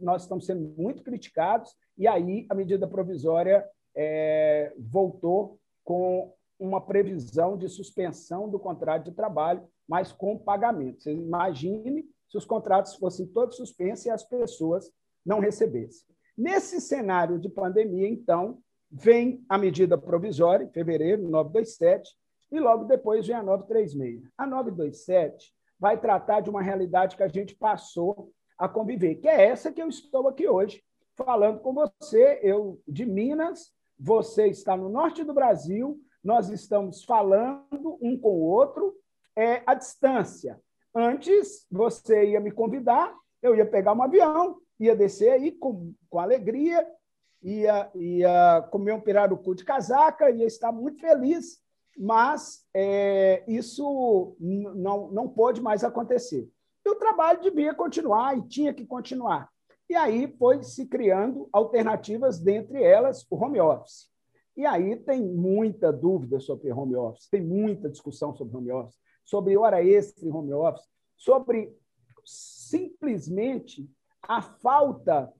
nós 0.00 0.22
estamos 0.22 0.46
sendo 0.46 0.72
muito 0.78 1.02
criticados, 1.02 1.74
e 1.98 2.06
aí 2.06 2.46
a 2.48 2.54
medida 2.54 2.86
provisória 2.86 3.68
é, 3.94 4.72
voltou 4.78 5.58
com 5.84 6.32
uma 6.58 6.80
previsão 6.80 7.58
de 7.58 7.68
suspensão 7.68 8.48
do 8.48 8.58
contrato 8.58 9.06
de 9.06 9.16
trabalho, 9.16 9.66
mas 9.86 10.12
com 10.12 10.38
pagamento. 10.38 11.02
Você 11.02 11.12
imagine 11.12 12.04
se 12.28 12.38
os 12.38 12.44
contratos 12.44 12.94
fossem 12.94 13.26
todos 13.26 13.56
suspensos 13.56 14.06
e 14.06 14.10
as 14.10 14.22
pessoas 14.22 14.90
não 15.26 15.40
recebessem. 15.40 16.06
Nesse 16.38 16.80
cenário 16.80 17.38
de 17.38 17.48
pandemia, 17.48 18.08
então, 18.08 18.58
vem 18.88 19.44
a 19.48 19.58
medida 19.58 19.98
provisória, 19.98 20.64
em 20.64 20.70
fevereiro, 20.70 21.28
927, 21.28 22.16
e 22.52 22.60
logo 22.60 22.84
depois 22.84 23.26
vem 23.26 23.34
a 23.34 23.42
936. 23.42 24.30
A 24.36 24.46
927 24.46 25.52
vai 25.80 25.98
tratar 25.98 26.40
de 26.40 26.50
uma 26.50 26.62
realidade 26.62 27.16
que 27.16 27.22
a 27.22 27.28
gente 27.28 27.56
passou 27.56 28.30
a 28.58 28.68
conviver, 28.68 29.16
que 29.16 29.26
é 29.26 29.46
essa 29.46 29.72
que 29.72 29.82
eu 29.82 29.88
estou 29.88 30.28
aqui 30.28 30.46
hoje, 30.46 30.84
falando 31.16 31.60
com 31.60 31.72
você, 31.72 32.38
eu 32.42 32.80
de 32.86 33.04
Minas, 33.04 33.72
você 33.98 34.46
está 34.46 34.76
no 34.76 34.88
norte 34.88 35.24
do 35.24 35.34
Brasil, 35.34 35.98
nós 36.22 36.48
estamos 36.50 37.02
falando 37.02 37.98
um 38.00 38.16
com 38.18 38.28
o 38.28 38.42
outro 38.42 38.94
é, 39.34 39.62
à 39.66 39.74
distância. 39.74 40.60
Antes, 40.94 41.66
você 41.70 42.30
ia 42.30 42.40
me 42.40 42.50
convidar, 42.50 43.14
eu 43.42 43.56
ia 43.56 43.66
pegar 43.66 43.94
um 43.94 44.02
avião, 44.02 44.58
ia 44.78 44.94
descer 44.94 45.30
aí 45.30 45.52
com, 45.52 45.94
com 46.08 46.18
alegria, 46.18 46.86
ia, 47.42 47.90
ia 47.94 48.68
comer 48.70 48.92
um 48.92 49.00
pirarucu 49.00 49.54
de 49.54 49.64
casaca, 49.64 50.30
ia 50.30 50.46
estar 50.46 50.70
muito 50.70 51.00
feliz, 51.00 51.61
mas 51.96 52.66
é, 52.74 53.44
isso 53.46 54.36
não, 54.38 55.10
não 55.10 55.28
pôde 55.28 55.60
mais 55.60 55.84
acontecer. 55.84 56.50
E 56.84 56.90
o 56.90 56.96
trabalho 56.96 57.40
devia 57.40 57.74
continuar 57.74 58.36
e 58.36 58.42
tinha 58.42 58.72
que 58.72 58.86
continuar. 58.86 59.50
E 59.88 59.94
aí 59.94 60.26
foi 60.38 60.62
se 60.62 60.86
criando 60.86 61.48
alternativas, 61.52 62.38
dentre 62.40 62.82
elas 62.82 63.26
o 63.30 63.36
home 63.36 63.60
office. 63.60 64.10
E 64.56 64.66
aí 64.66 64.96
tem 64.96 65.22
muita 65.22 65.92
dúvida 65.92 66.40
sobre 66.40 66.72
home 66.72 66.96
office, 66.96 67.28
tem 67.28 67.42
muita 67.42 67.88
discussão 67.88 68.34
sobre 68.34 68.56
home 68.56 68.72
office, 68.72 68.98
sobre 69.24 69.56
hora 69.56 69.84
extra 69.84 70.26
em 70.26 70.32
home 70.32 70.52
office, 70.52 70.86
sobre 71.16 71.74
simplesmente 72.24 73.88
a 74.22 74.42
falta 74.42 75.32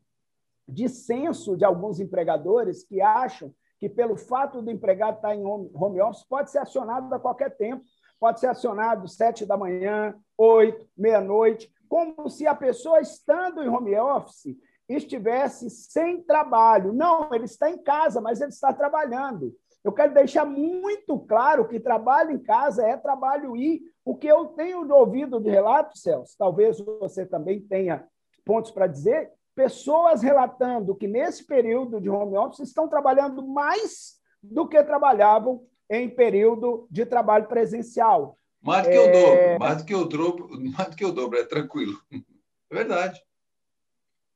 de 0.67 0.89
senso 0.89 1.57
de 1.57 1.65
alguns 1.65 2.01
empregadores 2.01 2.85
que 2.85 3.01
acham 3.01 3.55
que, 3.83 3.89
pelo 3.89 4.17
fato 4.17 4.62
do 4.62 4.71
empregado 4.71 5.17
estar 5.17 5.35
em 5.35 5.45
home 5.45 6.01
office, 6.01 6.23
pode 6.23 6.53
ser 6.53 6.59
acionado 6.59 7.12
a 7.12 7.19
qualquer 7.19 7.57
tempo, 7.57 7.83
pode 8.21 8.39
ser 8.39 8.47
acionado 8.47 9.09
sete 9.09 9.45
da 9.45 9.57
manhã, 9.57 10.15
oito, 10.39 10.87
meia-noite, 10.97 11.69
como 11.89 12.31
se 12.31 12.47
a 12.47 12.55
pessoa 12.55 13.01
estando 13.01 13.61
em 13.61 13.69
home 13.69 13.97
office 13.99 14.57
estivesse 14.89 15.69
sem 15.69 16.23
trabalho. 16.23 16.93
Não, 16.93 17.35
ele 17.35 17.47
está 17.47 17.69
em 17.69 17.83
casa, 17.83 18.21
mas 18.21 18.41
ele 18.41 18.53
está 18.53 18.73
trabalhando. 18.73 19.53
Eu 19.83 19.91
quero 19.91 20.15
deixar 20.15 20.45
muito 20.45 21.19
claro 21.19 21.67
que 21.67 21.81
trabalho 21.81 22.31
em 22.31 22.39
casa 22.39 22.87
é 22.87 22.97
trabalho 22.97 23.57
e 23.57 23.83
o 24.05 24.15
que 24.15 24.29
eu 24.29 24.47
tenho 24.51 24.89
ouvido 24.95 25.41
de 25.41 25.51
relatos, 25.51 26.03
Celso, 26.03 26.37
talvez 26.39 26.79
você 26.79 27.27
também 27.27 27.61
tenha 27.61 28.07
pontos 28.45 28.71
para 28.71 28.87
dizer, 28.87 29.33
pessoas 29.55 30.23
relatando 30.23 30.95
que 30.95 31.07
nesse 31.07 31.45
período 31.45 32.01
de 32.01 32.09
home 32.09 32.37
office 32.37 32.61
estão 32.61 32.89
trabalhando 32.89 33.47
mais 33.47 34.21
do 34.43 34.67
que 34.67 34.83
trabalhavam 34.83 35.65
em 35.89 36.09
período 36.09 36.87
de 36.91 37.05
trabalho 37.05 37.47
presencial. 37.47 38.37
Mais 38.61 38.85
do 38.85 38.91
que 38.91 38.97
é... 38.97 39.01
o 39.01 39.13
dobro, 39.13 39.59
mais 39.59 39.77
do 39.77 39.85
que 39.85 39.95
o 39.95 40.05
dobro, 40.05 40.49
mais 40.77 40.91
do 40.91 40.97
que 40.97 41.05
o 41.05 41.13
dobro, 41.13 41.39
é 41.39 41.45
tranquilo. 41.45 41.99
É 42.71 42.75
verdade. 42.75 43.23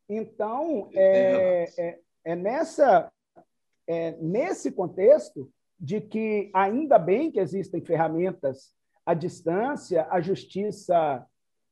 Então, 0.07 0.91
é, 0.93 1.73
é, 1.79 1.99
é, 2.23 2.37
nessa, 2.37 3.11
é 3.87 4.11
nesse 4.21 4.71
contexto 4.71 5.51
de 5.81 6.03
que 6.03 6.51
ainda 6.53 6.99
bem 6.99 7.33
que 7.33 7.41
existem 7.41 7.81
ferramentas 7.81 8.75
à 9.07 9.15
distância, 9.15 10.07
a 10.11 10.21
justiça 10.21 11.27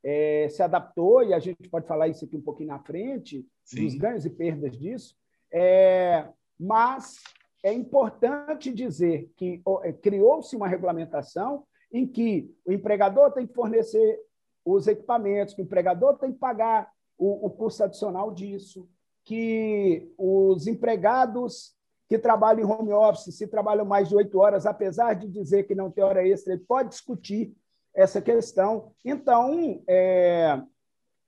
é, 0.07 0.47
se 0.49 0.61
adaptou, 0.61 1.23
e 1.23 1.33
a 1.33 1.39
gente 1.39 1.67
pode 1.67 1.87
falar 1.87 2.07
isso 2.07 2.25
aqui 2.25 2.37
um 2.37 2.41
pouquinho 2.41 2.69
na 2.69 2.79
frente, 2.79 3.43
Sim. 3.63 3.83
dos 3.83 3.95
ganhos 3.95 4.23
e 4.23 4.29
perdas 4.29 4.77
disso, 4.77 5.17
é, 5.51 6.27
mas 6.59 7.15
é 7.63 7.73
importante 7.73 8.71
dizer 8.71 9.31
que 9.35 9.63
é, 9.81 9.91
criou-se 9.91 10.55
uma 10.55 10.67
regulamentação 10.67 11.63
em 11.91 12.05
que 12.05 12.53
o 12.63 12.71
empregador 12.71 13.31
tem 13.31 13.47
que 13.47 13.53
fornecer 13.55 14.19
os 14.63 14.85
equipamentos, 14.85 15.55
que 15.55 15.61
o 15.61 15.65
empregador 15.65 16.19
tem 16.19 16.31
que 16.31 16.37
pagar 16.37 16.87
o, 17.17 17.47
o 17.47 17.49
custo 17.49 17.83
adicional 17.83 18.31
disso, 18.31 18.87
que 19.23 20.13
os 20.19 20.67
empregados 20.67 21.73
que 22.07 22.19
trabalham 22.19 22.61
em 22.61 22.71
home 22.71 22.93
office, 22.93 23.35
se 23.35 23.47
trabalham 23.47 23.85
mais 23.85 24.07
de 24.07 24.15
oito 24.15 24.37
horas, 24.37 24.67
apesar 24.67 25.15
de 25.15 25.27
dizer 25.27 25.63
que 25.63 25.73
não 25.73 25.89
tem 25.89 26.03
hora 26.03 26.27
extra, 26.27 26.53
ele 26.53 26.63
pode 26.63 26.89
discutir 26.89 27.55
essa 27.95 28.21
questão. 28.21 28.91
Então, 29.03 29.81
é, 29.87 30.61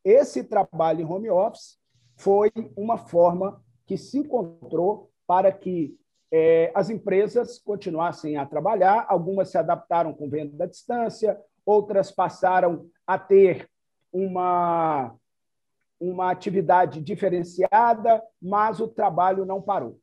esse 0.03 0.43
trabalho 0.43 1.01
em 1.01 1.05
home 1.05 1.29
office 1.29 1.79
foi 2.15 2.51
uma 2.75 2.97
forma 2.97 3.63
que 3.85 3.97
se 3.97 4.19
encontrou 4.19 5.09
para 5.25 5.51
que 5.51 5.97
é, 6.31 6.71
as 6.75 6.89
empresas 6.89 7.57
continuassem 7.57 8.37
a 8.37 8.45
trabalhar, 8.45 9.05
algumas 9.07 9.49
se 9.49 9.57
adaptaram 9.57 10.13
com 10.13 10.29
venda 10.29 10.65
à 10.65 10.67
distância, 10.67 11.39
outras 11.65 12.11
passaram 12.11 12.89
a 13.05 13.17
ter 13.17 13.69
uma, 14.11 15.15
uma 15.99 16.31
atividade 16.31 17.01
diferenciada, 17.01 18.21
mas 18.41 18.79
o 18.79 18.87
trabalho 18.87 19.45
não 19.45 19.61
parou. 19.61 19.99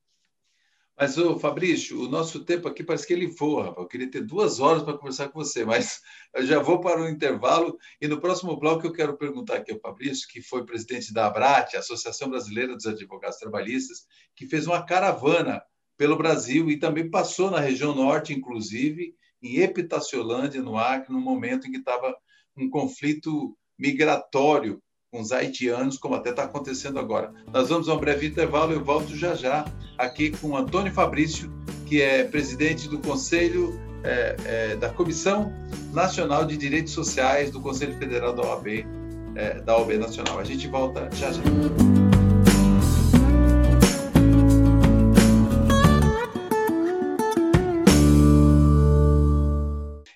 Mas, 0.96 1.18
ô, 1.18 1.36
Fabrício, 1.36 2.00
o 2.00 2.08
nosso 2.08 2.44
tempo 2.44 2.68
aqui 2.68 2.84
parece 2.84 3.04
que 3.06 3.12
ele 3.12 3.26
voa. 3.26 3.74
Eu 3.76 3.86
queria 3.86 4.08
ter 4.08 4.20
duas 4.20 4.60
horas 4.60 4.84
para 4.84 4.96
conversar 4.96 5.28
com 5.28 5.42
você, 5.42 5.64
mas 5.64 6.00
eu 6.32 6.46
já 6.46 6.60
vou 6.60 6.80
para 6.80 7.02
o 7.02 7.08
intervalo. 7.08 7.76
E 8.00 8.06
no 8.06 8.20
próximo 8.20 8.56
bloco 8.56 8.86
eu 8.86 8.92
quero 8.92 9.16
perguntar 9.16 9.56
aqui 9.56 9.72
ao 9.72 9.80
Fabrício, 9.80 10.28
que 10.28 10.40
foi 10.40 10.64
presidente 10.64 11.12
da 11.12 11.26
ABRAT, 11.26 11.76
Associação 11.76 12.30
Brasileira 12.30 12.76
dos 12.76 12.86
Advogados 12.86 13.38
Trabalhistas, 13.38 14.06
que 14.36 14.46
fez 14.46 14.68
uma 14.68 14.86
caravana 14.86 15.60
pelo 15.96 16.16
Brasil 16.16 16.70
e 16.70 16.78
também 16.78 17.10
passou 17.10 17.50
na 17.50 17.58
região 17.58 17.92
norte, 17.92 18.32
inclusive, 18.32 19.16
em 19.42 19.58
Epitaciolândia, 19.58 20.62
no 20.62 20.78
Acre, 20.78 21.12
no 21.12 21.20
momento 21.20 21.66
em 21.66 21.72
que 21.72 21.78
estava 21.78 22.16
um 22.56 22.70
conflito 22.70 23.56
migratório 23.76 24.80
com 25.14 25.20
os 25.20 25.30
haitianos, 25.30 25.96
como 25.96 26.16
até 26.16 26.30
está 26.30 26.42
acontecendo 26.42 26.98
agora. 26.98 27.32
Nós 27.52 27.68
vamos 27.68 27.88
a 27.88 27.94
um 27.94 27.98
breve 27.98 28.26
intervalo 28.26 28.72
eu 28.72 28.82
volto 28.82 29.16
já 29.16 29.36
já 29.36 29.64
aqui 29.96 30.32
com 30.32 30.56
Antônio 30.56 30.92
Fabrício, 30.92 31.52
que 31.86 32.02
é 32.02 32.24
presidente 32.24 32.88
do 32.88 32.98
Conselho 32.98 33.78
é, 34.02 34.36
é, 34.44 34.76
da 34.76 34.88
Comissão 34.88 35.52
Nacional 35.92 36.44
de 36.44 36.56
Direitos 36.56 36.92
Sociais 36.92 37.52
do 37.52 37.60
Conselho 37.60 37.96
Federal 37.96 38.34
da 38.34 38.42
OAB, 38.42 38.84
é, 39.36 39.60
da 39.60 39.78
OAB 39.78 39.92
Nacional. 39.98 40.40
A 40.40 40.44
gente 40.44 40.66
volta 40.66 41.08
já 41.12 41.30
já. 41.30 41.42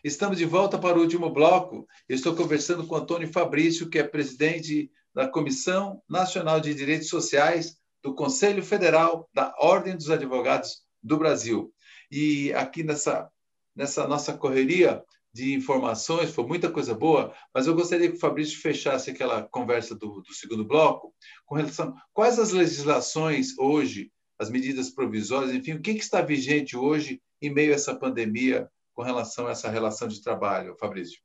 Estamos 0.08 0.38
de 0.38 0.46
volta 0.46 0.78
para 0.78 0.96
o 0.96 1.02
último 1.02 1.28
bloco. 1.28 1.86
estou 2.08 2.34
conversando 2.34 2.86
com 2.86 2.96
Antônio 2.96 3.30
Fabrício, 3.30 3.90
que 3.90 3.98
é 3.98 4.02
presidente 4.02 4.90
da 5.14 5.28
Comissão 5.28 6.02
Nacional 6.08 6.60
de 6.60 6.72
Direitos 6.72 7.10
Sociais 7.10 7.76
do 8.02 8.14
Conselho 8.14 8.62
Federal 8.62 9.28
da 9.34 9.54
Ordem 9.58 9.94
dos 9.94 10.08
Advogados 10.08 10.82
do 11.02 11.18
Brasil. 11.18 11.70
E 12.10 12.50
aqui 12.54 12.82
nessa, 12.82 13.28
nessa 13.76 14.08
nossa 14.08 14.32
correria 14.32 15.04
de 15.30 15.52
informações, 15.52 16.30
foi 16.30 16.46
muita 16.46 16.70
coisa 16.70 16.94
boa, 16.94 17.34
mas 17.54 17.66
eu 17.66 17.74
gostaria 17.74 18.10
que 18.10 18.16
o 18.16 18.20
Fabrício 18.20 18.62
fechasse 18.62 19.10
aquela 19.10 19.42
conversa 19.42 19.94
do, 19.94 20.22
do 20.22 20.32
segundo 20.32 20.64
bloco 20.64 21.12
com 21.44 21.54
relação 21.54 21.88
a 21.88 22.02
quais 22.14 22.38
as 22.38 22.52
legislações 22.52 23.48
hoje, 23.58 24.10
as 24.38 24.48
medidas 24.48 24.88
provisórias, 24.88 25.52
enfim, 25.52 25.74
o 25.74 25.82
que, 25.82 25.92
que 25.92 26.02
está 26.02 26.22
vigente 26.22 26.78
hoje 26.78 27.20
em 27.42 27.52
meio 27.52 27.72
a 27.72 27.74
essa 27.74 27.94
pandemia 27.94 28.70
com 28.98 29.04
relação 29.04 29.46
a 29.46 29.52
essa 29.52 29.70
relação 29.70 30.08
de 30.08 30.20
trabalho, 30.20 30.74
Fabrício? 30.74 31.22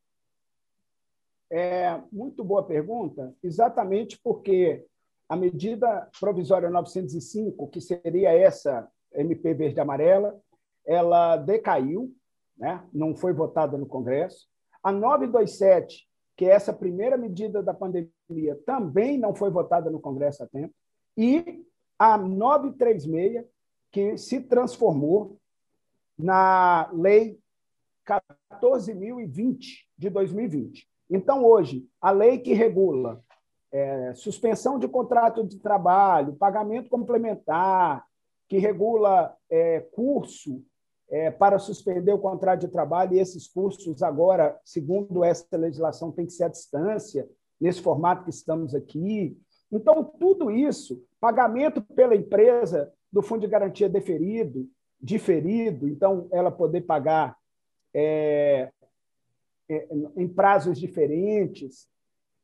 É 1.52 2.00
muito 2.12 2.44
boa 2.44 2.64
pergunta, 2.64 3.34
exatamente 3.42 4.16
porque 4.24 4.86
a 5.28 5.36
medida 5.36 6.08
provisória 6.20 6.70
905, 6.70 7.68
que 7.70 7.82
seria 7.82 8.32
essa 8.32 8.88
MP 9.12 9.56
verde 9.56 9.80
amarela, 9.80 10.40
ela 10.86 11.36
decaiu, 11.36 12.16
né? 12.56 12.88
não 12.94 13.16
foi 13.16 13.34
votada 13.34 13.76
no 13.76 13.88
Congresso. 13.88 14.48
A 14.84 14.92
927, 14.92 16.08
que 16.38 16.46
é 16.46 16.50
essa 16.50 16.72
primeira 16.72 17.18
medida 17.18 17.64
da 17.64 17.74
pandemia, 17.74 18.56
também 18.68 19.18
não 19.18 19.34
foi 19.34 19.50
votada 19.50 19.90
no 19.90 20.00
Congresso 20.00 20.44
a 20.44 20.48
tempo. 20.48 20.76
E 21.18 21.66
a 21.98 22.20
936, 22.20 23.48
que 23.92 24.16
se 24.16 24.42
transformou 24.42 25.40
na 26.16 26.88
Lei 26.94 27.42
14.020 28.06 29.58
de 29.98 30.10
2020. 30.10 30.88
Então, 31.10 31.46
hoje, 31.46 31.88
a 32.02 32.12
lei 32.12 32.40
que 32.40 32.54
regula 32.54 33.24
é, 33.72 34.14
suspensão 34.14 34.78
de 34.78 34.88
contrato 34.88 35.44
de 35.44 35.60
trabalho, 35.60 36.36
pagamento 36.36 36.90
complementar, 36.90 38.06
que 38.48 38.58
regula 38.58 39.36
é, 39.50 39.80
curso 39.80 40.64
é, 41.10 41.32
para 41.32 41.60
suspender 41.60 42.14
o 42.14 42.20
contrato 42.20 42.62
de 42.62 42.68
trabalho, 42.68 43.14
e 43.14 43.20
esses 43.20 43.48
cursos, 43.48 44.02
agora, 44.04 44.60
segundo 44.64 45.24
essa 45.24 45.58
legislação, 45.58 46.12
tem 46.12 46.26
que 46.26 46.34
ser 46.34 46.46
à 46.46 46.48
distância, 46.48 47.28
nesse 47.60 47.82
formato 47.82 48.24
que 48.24 48.30
estamos 48.30 48.76
aqui. 48.76 49.38
Então, 49.72 50.04
tudo 50.04 50.52
isso, 50.52 51.04
pagamento 51.20 51.82
pela 51.82 52.16
empresa 52.16 52.92
do 53.12 53.22
Fundo 53.22 53.42
de 53.42 53.48
Garantia 53.48 53.88
deferido, 53.88 54.68
diferido, 55.02 55.88
então, 55.88 56.28
ela 56.32 56.52
poder 56.52 56.82
pagar 56.82 57.38
é, 57.94 58.72
é, 59.70 59.88
em 60.16 60.28
prazos 60.28 60.80
diferentes. 60.80 61.88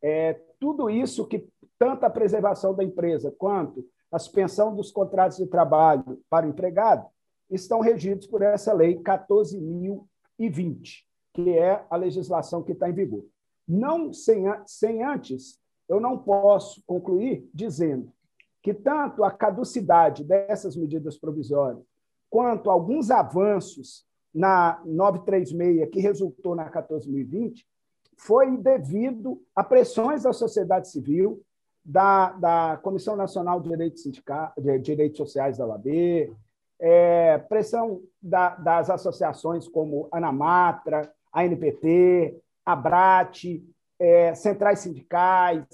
É, 0.01 0.33
tudo 0.59 0.89
isso 0.89 1.27
que 1.27 1.47
tanto 1.77 2.05
a 2.05 2.09
preservação 2.09 2.73
da 2.73 2.83
empresa 2.83 3.33
quanto 3.37 3.85
a 4.11 4.19
suspensão 4.19 4.75
dos 4.75 4.91
contratos 4.91 5.37
de 5.37 5.47
trabalho 5.47 6.21
para 6.29 6.45
o 6.45 6.49
empregado 6.49 7.07
estão 7.49 7.79
regidos 7.79 8.27
por 8.27 8.41
essa 8.41 8.73
lei 8.73 8.99
14.020, 8.99 11.03
que 11.33 11.57
é 11.57 11.85
a 11.89 11.95
legislação 11.95 12.61
que 12.63 12.73
está 12.73 12.89
em 12.89 12.93
vigor. 12.93 13.25
Não 13.67 14.13
sem, 14.13 14.43
sem 14.65 15.03
antes, 15.03 15.59
eu 15.87 15.99
não 15.99 16.17
posso 16.17 16.83
concluir 16.85 17.47
dizendo 17.53 18.11
que 18.61 18.73
tanto 18.73 19.23
a 19.23 19.31
caducidade 19.31 20.23
dessas 20.23 20.75
medidas 20.75 21.17
provisórias 21.17 21.83
quanto 22.29 22.69
alguns 22.69 23.09
avanços 23.09 24.05
na 24.33 24.81
936, 24.85 25.89
que 25.89 25.99
resultou 25.99 26.55
na 26.55 26.69
14.020, 26.69 27.65
foi 28.17 28.57
devido 28.57 29.41
a 29.55 29.63
pressões 29.63 30.23
da 30.23 30.33
sociedade 30.33 30.89
civil, 30.89 31.41
da, 31.83 32.33
da 32.33 32.79
Comissão 32.83 33.15
Nacional 33.15 33.59
de 33.59 33.69
Direitos, 33.69 34.03
de 34.57 34.79
Direitos 34.79 35.17
Sociais 35.17 35.57
da 35.57 35.65
OAB, 35.65 35.87
é, 36.79 37.37
pressão 37.37 38.01
da, 38.21 38.55
das 38.55 38.89
associações 38.89 39.67
como 39.67 40.07
Anamatra, 40.11 41.11
a 41.31 41.45
NPT, 41.45 42.37
a 42.65 42.75
é, 43.99 44.33
centrais 44.35 44.79
sindicais, 44.79 45.65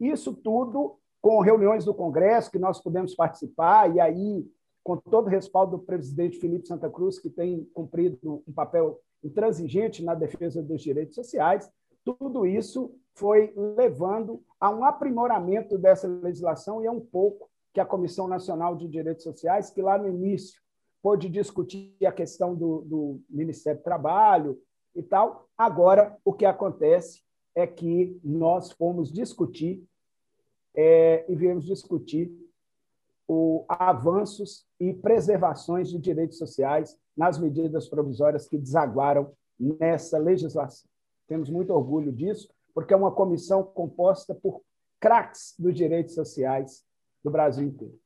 isso 0.00 0.34
tudo 0.34 0.98
com 1.20 1.40
reuniões 1.40 1.84
do 1.84 1.94
Congresso 1.94 2.50
que 2.50 2.58
nós 2.58 2.80
pudemos 2.80 3.14
participar, 3.14 3.94
e 3.94 4.00
aí 4.00 4.44
com 4.82 4.96
todo 4.96 5.26
o 5.26 5.30
respaldo 5.30 5.76
do 5.76 5.82
presidente 5.82 6.38
Felipe 6.38 6.66
Santa 6.66 6.90
Cruz, 6.90 7.18
que 7.18 7.30
tem 7.30 7.64
cumprido 7.72 8.42
um 8.46 8.52
papel 8.52 9.00
intransigente 9.22 10.02
na 10.02 10.14
defesa 10.14 10.62
dos 10.62 10.82
direitos 10.82 11.14
sociais, 11.14 11.70
tudo 12.04 12.44
isso 12.44 12.94
foi 13.14 13.52
levando 13.76 14.42
a 14.58 14.70
um 14.70 14.84
aprimoramento 14.84 15.78
dessa 15.78 16.08
legislação 16.08 16.82
e 16.82 16.86
é 16.86 16.90
um 16.90 17.00
pouco 17.00 17.48
que 17.72 17.80
a 17.80 17.86
Comissão 17.86 18.26
Nacional 18.26 18.76
de 18.76 18.88
Direitos 18.88 19.22
Sociais, 19.22 19.70
que 19.70 19.80
lá 19.80 19.96
no 19.96 20.08
início 20.08 20.60
pôde 21.00 21.28
discutir 21.28 21.94
a 22.04 22.12
questão 22.12 22.54
do, 22.54 22.82
do 22.82 23.20
Ministério 23.28 23.80
do 23.80 23.84
Trabalho 23.84 24.58
e 24.94 25.02
tal, 25.02 25.48
agora 25.56 26.16
o 26.24 26.32
que 26.32 26.44
acontece 26.44 27.22
é 27.54 27.66
que 27.66 28.18
nós 28.22 28.72
fomos 28.72 29.12
discutir 29.12 29.84
é, 30.74 31.24
e 31.28 31.34
viemos 31.34 31.64
discutir 31.64 32.32
o, 33.28 33.64
avanços 33.68 34.66
e 34.80 34.92
preservações 34.92 35.90
de 35.90 35.98
direitos 35.98 36.38
sociais 36.38 36.96
nas 37.16 37.38
medidas 37.38 37.88
provisórias 37.88 38.48
que 38.48 38.58
desaguaram 38.58 39.32
nessa 39.58 40.18
legislação. 40.18 40.88
Temos 41.28 41.48
muito 41.48 41.72
orgulho 41.72 42.12
disso, 42.12 42.48
porque 42.74 42.92
é 42.92 42.96
uma 42.96 43.12
comissão 43.12 43.62
composta 43.62 44.34
por 44.34 44.62
craques 45.00 45.54
dos 45.58 45.74
direitos 45.74 46.14
sociais 46.14 46.84
do 47.22 47.30
Brasil 47.30 47.64
inteiro. 47.64 47.98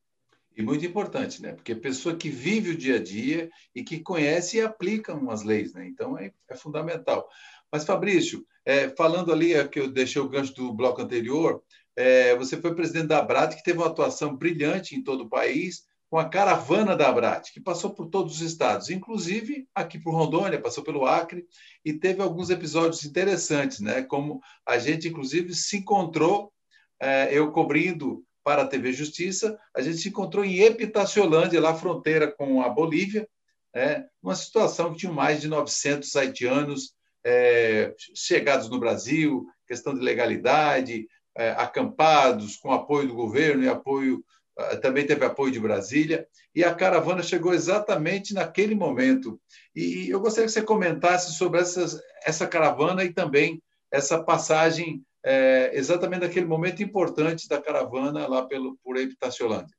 E 0.57 0.63
muito 0.63 0.87
importante, 0.87 1.43
né? 1.43 1.53
Porque 1.53 1.75
pessoa 1.75 2.17
que 2.17 2.31
vive 2.31 2.71
o 2.71 2.77
dia 2.77 2.97
a 2.97 3.03
dia 3.03 3.51
e 3.75 3.85
que 3.85 4.01
conhece 4.01 4.57
e 4.57 4.63
aplica 4.63 5.15
umas 5.15 5.43
leis, 5.43 5.75
né? 5.75 5.87
Então 5.87 6.19
é, 6.19 6.33
é 6.49 6.57
fundamental. 6.57 7.29
Mas, 7.71 7.85
Fabrício, 7.85 8.47
é, 8.65 8.89
falando 8.89 9.33
ali, 9.33 9.53
é, 9.53 9.69
que 9.69 9.79
eu 9.79 9.91
deixei 9.91 10.21
o 10.21 10.29
gancho 10.29 10.55
do 10.55 10.73
bloco 10.73 11.03
anterior, 11.03 11.63
é, 11.97 12.37
você 12.37 12.61
foi 12.61 12.75
presidente 12.75 13.09
da 13.09 13.19
Abrat, 13.19 13.57
que 13.57 13.63
teve 13.63 13.79
uma 13.79 13.87
atuação 13.87 14.37
brilhante 14.37 14.95
em 14.95 15.03
todo 15.03 15.25
o 15.25 15.29
país, 15.29 15.85
com 16.09 16.19
a 16.19 16.29
caravana 16.29 16.95
da 16.95 17.09
Abrat, 17.09 17.53
que 17.53 17.61
passou 17.61 17.91
por 17.91 18.07
todos 18.09 18.37
os 18.37 18.41
estados, 18.41 18.91
inclusive 18.91 19.67
aqui 19.75 19.99
por 19.99 20.15
Rondônia, 20.15 20.61
passou 20.61 20.85
pelo 20.85 21.05
Acre, 21.05 21.45
e 21.85 21.93
teve 21.93 22.23
alguns 22.23 22.51
episódios 22.51 23.05
interessantes, 23.05 23.81
né? 23.81 24.03
como 24.03 24.41
a 24.65 24.79
gente, 24.79 25.09
inclusive, 25.09 25.55
se 25.55 25.79
encontrou, 25.79 26.53
é, 27.01 27.37
eu 27.37 27.51
cobrindo 27.51 28.25
para 28.45 28.63
a 28.63 28.67
TV 28.67 28.93
Justiça, 28.93 29.59
a 29.75 29.83
gente 29.83 29.99
se 29.99 30.09
encontrou 30.09 30.45
em 30.45 30.61
Epitaciolândia, 30.61 31.61
lá 31.61 31.75
fronteira 31.75 32.31
com 32.31 32.63
a 32.63 32.69
Bolívia, 32.69 33.29
né? 33.75 34.07
uma 34.23 34.37
situação 34.37 34.93
que 34.93 34.99
tinha 34.99 35.13
mais 35.13 35.41
de 35.41 35.49
900 35.49 36.15
haitianos 36.15 36.95
é, 37.25 37.93
chegados 38.15 38.69
no 38.69 38.79
Brasil, 38.79 39.45
questão 39.67 39.93
de 39.93 40.01
legalidade, 40.01 40.95
é, 41.03 41.07
acampados, 41.51 42.57
com 42.57 42.72
apoio 42.72 43.09
do 43.09 43.14
governo 43.14 43.62
e 43.62 43.68
apoio 43.68 44.25
é, 44.59 44.77
também 44.77 45.07
teve 45.07 45.25
apoio 45.25 45.53
de 45.53 45.61
Brasília, 45.61 46.27
e 46.55 46.64
a 46.64 46.75
caravana 46.75 47.22
chegou 47.22 47.53
exatamente 47.53 48.33
naquele 48.33 48.75
momento. 48.75 49.38
E 49.75 50.09
eu 50.09 50.18
gostaria 50.18 50.46
que 50.46 50.53
você 50.53 50.62
comentasse 50.62 51.35
sobre 51.35 51.61
essas, 51.61 52.01
essa 52.25 52.46
caravana 52.46 53.05
e 53.05 53.12
também 53.12 53.62
essa 53.90 54.22
passagem 54.22 55.05
é, 55.22 55.72
exatamente 55.75 56.22
naquele 56.22 56.46
momento 56.46 56.83
importante 56.83 57.49
da 57.49 57.61
caravana 57.61 58.27
lá 58.27 58.46
pelo, 58.46 58.79
por 58.83 58.96
Epitaciolândia. 58.96 59.77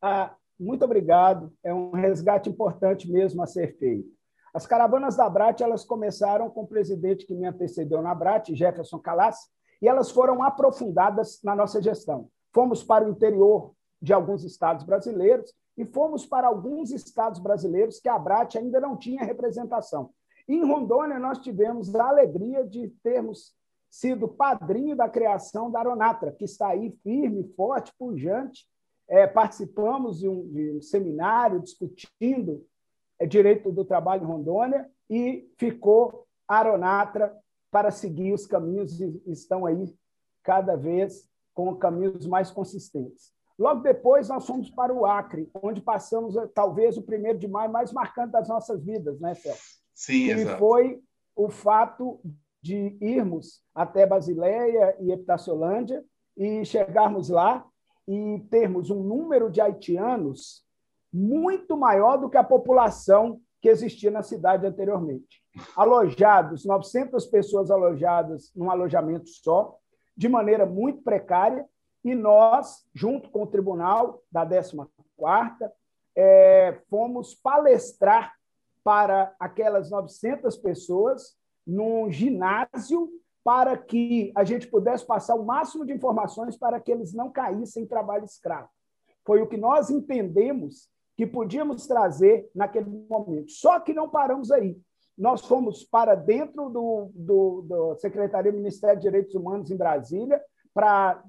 Ah, 0.00 0.34
muito 0.58 0.84
obrigado. 0.84 1.52
É 1.62 1.74
um 1.74 1.90
resgate 1.90 2.48
importante 2.48 3.10
mesmo 3.10 3.42
a 3.42 3.46
ser 3.46 3.76
feito. 3.78 4.08
As 4.54 4.68
caravanas 4.68 5.16
da 5.16 5.28
Brat 5.28 5.60
elas 5.60 5.84
começaram 5.84 6.48
com 6.48 6.62
o 6.62 6.66
presidente 6.66 7.26
que 7.26 7.34
me 7.34 7.44
antecedeu 7.44 8.00
na 8.00 8.14
Brat, 8.14 8.54
Jefferson 8.54 9.00
Calas, 9.00 9.36
e 9.82 9.88
elas 9.88 10.12
foram 10.12 10.44
aprofundadas 10.44 11.40
na 11.42 11.56
nossa 11.56 11.82
gestão. 11.82 12.28
Fomos 12.52 12.84
para 12.84 13.04
o 13.04 13.10
interior 13.10 13.74
de 14.00 14.12
alguns 14.12 14.44
estados 14.44 14.84
brasileiros 14.84 15.52
e 15.76 15.84
fomos 15.84 16.24
para 16.24 16.46
alguns 16.46 16.92
estados 16.92 17.40
brasileiros 17.40 17.98
que 17.98 18.08
a 18.08 18.16
Brat 18.16 18.54
ainda 18.56 18.78
não 18.78 18.96
tinha 18.96 19.24
representação. 19.24 20.10
Em 20.46 20.64
Rondônia, 20.64 21.18
nós 21.18 21.38
tivemos 21.38 21.92
a 21.92 22.08
alegria 22.08 22.64
de 22.64 22.88
termos 23.02 23.52
sido 23.90 24.28
padrinho 24.28 24.94
da 24.94 25.08
criação 25.08 25.68
da 25.68 25.80
Aronatra, 25.80 26.30
que 26.30 26.44
está 26.44 26.68
aí 26.68 26.92
firme, 27.02 27.52
forte, 27.56 27.92
pujante. 27.98 28.66
É, 29.08 29.26
participamos 29.26 30.20
de 30.20 30.28
um, 30.28 30.48
de 30.48 30.76
um, 30.76 30.80
seminário 30.80 31.60
discutindo 31.60 32.64
direito 33.28 33.70
do 33.70 33.84
trabalho 33.84 34.22
em 34.22 34.26
Rondônia 34.26 34.90
e 35.08 35.48
ficou 35.56 36.26
a 36.48 36.58
Aronatra 36.58 37.36
para 37.70 37.90
seguir 37.90 38.32
os 38.32 38.46
caminhos 38.46 39.00
e 39.00 39.22
estão 39.26 39.66
aí 39.66 39.94
cada 40.42 40.76
vez 40.76 41.28
com 41.52 41.74
caminhos 41.76 42.26
mais 42.26 42.50
consistentes. 42.50 43.32
Logo 43.58 43.82
depois, 43.82 44.28
nós 44.28 44.46
fomos 44.46 44.68
para 44.68 44.92
o 44.92 45.06
Acre, 45.06 45.48
onde 45.62 45.80
passamos 45.80 46.34
talvez 46.54 46.96
o 46.96 47.02
primeiro 47.02 47.38
de 47.38 47.46
maio 47.46 47.70
mais 47.70 47.92
marcante 47.92 48.32
das 48.32 48.48
nossas 48.48 48.84
vidas, 48.84 49.20
né, 49.20 49.34
Celso? 49.34 49.78
Sim, 49.94 50.26
e 50.26 50.30
exato. 50.30 50.58
foi 50.58 51.00
o 51.36 51.48
fato 51.48 52.20
de 52.60 52.96
irmos 53.00 53.62
até 53.74 54.06
Basileia 54.06 54.96
e 55.00 55.12
Epitaciolândia 55.12 56.04
e 56.36 56.64
chegarmos 56.64 57.28
lá 57.28 57.64
e 58.08 58.42
termos 58.50 58.90
um 58.90 59.02
número 59.02 59.50
de 59.50 59.60
haitianos 59.60 60.63
muito 61.14 61.76
maior 61.76 62.16
do 62.16 62.28
que 62.28 62.36
a 62.36 62.42
população 62.42 63.40
que 63.62 63.68
existia 63.68 64.10
na 64.10 64.22
cidade 64.22 64.66
anteriormente. 64.66 65.40
Alojados, 65.76 66.64
900 66.64 67.24
pessoas 67.26 67.70
alojadas 67.70 68.50
num 68.54 68.68
alojamento 68.68 69.28
só, 69.28 69.78
de 70.16 70.28
maneira 70.28 70.66
muito 70.66 71.02
precária, 71.02 71.64
e 72.04 72.14
nós, 72.16 72.84
junto 72.92 73.30
com 73.30 73.44
o 73.44 73.46
tribunal 73.46 74.22
da 74.30 74.44
14ª, 74.44 75.70
é, 76.16 76.80
fomos 76.90 77.34
palestrar 77.34 78.34
para 78.82 79.34
aquelas 79.38 79.90
900 79.90 80.56
pessoas 80.56 81.36
num 81.64 82.10
ginásio 82.10 83.08
para 83.42 83.78
que 83.78 84.32
a 84.34 84.42
gente 84.42 84.66
pudesse 84.66 85.06
passar 85.06 85.36
o 85.36 85.44
máximo 85.44 85.86
de 85.86 85.92
informações 85.92 86.56
para 86.56 86.80
que 86.80 86.90
eles 86.90 87.14
não 87.14 87.30
caíssem 87.30 87.84
em 87.84 87.86
trabalho 87.86 88.24
escravo. 88.24 88.68
Foi 89.24 89.40
o 89.40 89.46
que 89.46 89.56
nós 89.56 89.90
entendemos 89.90 90.92
que 91.16 91.26
podíamos 91.26 91.86
trazer 91.86 92.50
naquele 92.54 92.90
momento. 93.08 93.52
Só 93.52 93.78
que 93.80 93.92
não 93.92 94.08
paramos 94.08 94.50
aí. 94.50 94.76
Nós 95.16 95.42
fomos 95.46 95.84
para 95.84 96.14
dentro 96.14 96.68
do, 96.68 97.10
do, 97.14 97.62
do 97.62 97.96
Secretaria 97.96 98.50
do 98.50 98.58
Ministério 98.58 98.96
de 98.96 99.02
Direitos 99.02 99.34
Humanos 99.34 99.70
em 99.70 99.76
Brasília 99.76 100.42
para 100.72 101.22